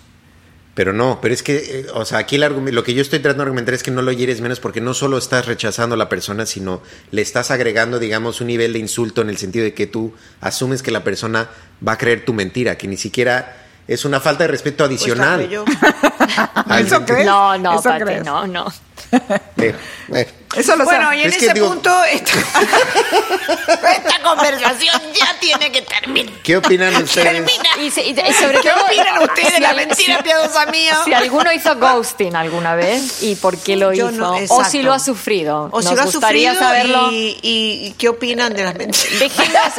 [0.76, 3.20] Pero no, pero es que, eh, o sea, aquí el argumento, lo que yo estoy
[3.20, 5.98] tratando de argumentar es que no lo hieres menos porque no solo estás rechazando a
[5.98, 9.74] la persona, sino le estás agregando, digamos, un nivel de insulto en el sentido de
[9.74, 11.50] que tú asumes que la persona
[11.86, 13.58] va a creer tu mentira, que ni siquiera
[13.90, 15.42] es una falta de respeto Pues adicional.
[16.80, 17.26] ¿Eso crees?
[17.26, 18.24] No, no, ¿Eso Pati, crees?
[18.24, 18.72] no, no.
[19.62, 19.76] Eh,
[20.16, 20.28] eh.
[20.56, 21.18] Eso lo Bueno, sabe.
[21.18, 22.32] y en Es ese digo- punto esta,
[23.92, 26.34] esta conversación ya tiene que terminar.
[26.44, 27.28] ¿Qué opinan ustedes?
[27.34, 27.70] Termina.
[27.82, 30.98] Y, se- y sobre ¿Qué todo, opinan ustedes de la mentira si- piadosa mía?
[31.06, 34.82] Si alguno hizo ghosting alguna vez y por qué lo Yo hizo, no, o si
[34.82, 35.70] lo ha sufrido.
[35.72, 37.12] O si Nos lo ha gustaría sufrido saberlo.
[37.12, 39.20] y, y- y qué opinan de las mentiras.
[39.20, 39.74] Déjenos,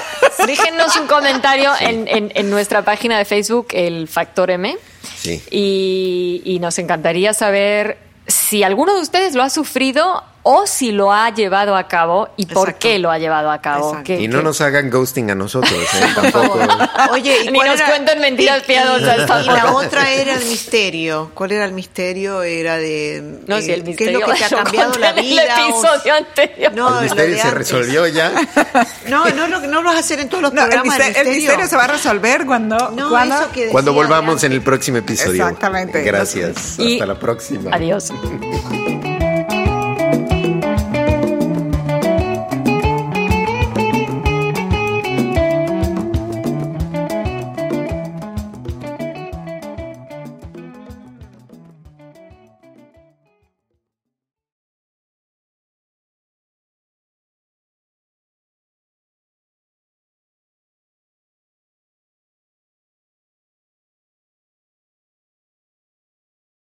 [0.46, 4.76] déjenos un comentario en, en- en nuestra página de Facebook, el Factor M.
[5.16, 5.42] Sí.
[5.50, 7.98] Y, y nos encantaría saber
[8.51, 12.47] si alguno de ustedes lo ha sufrido o si lo ha llevado a cabo y
[12.47, 13.99] por qué lo ha llevado a cabo.
[14.07, 16.07] Y no nos hagan ghosting a nosotros, ¿eh?
[16.14, 16.59] Tampoco.
[17.12, 21.30] Oye, ¿y Ni nos era- cuenten mentiras y- piadosas Y, la otra era el misterio.
[21.34, 22.43] ¿Cuál era el misterio?
[22.43, 23.41] Era de.
[23.47, 25.43] No, eh, si el ¿Qué es misterio lo que te ha cambiado la el vida?
[25.59, 26.72] o- episodio anterior.
[26.74, 27.55] No, el misterio se antes.
[27.59, 28.32] resolvió ya.
[29.09, 30.99] No, no, lo- no lo vas a hacer en todos los No, el, programas.
[30.99, 32.76] misterio, el misterio se va a resolver cuando...
[32.93, 33.11] No,
[33.70, 35.45] cuando volvamos en el próximo episodio.
[35.45, 36.03] Exactamente.
[36.03, 36.78] Gracias.
[36.78, 37.70] Y- Hasta la próxima.
[37.74, 38.11] Adiós.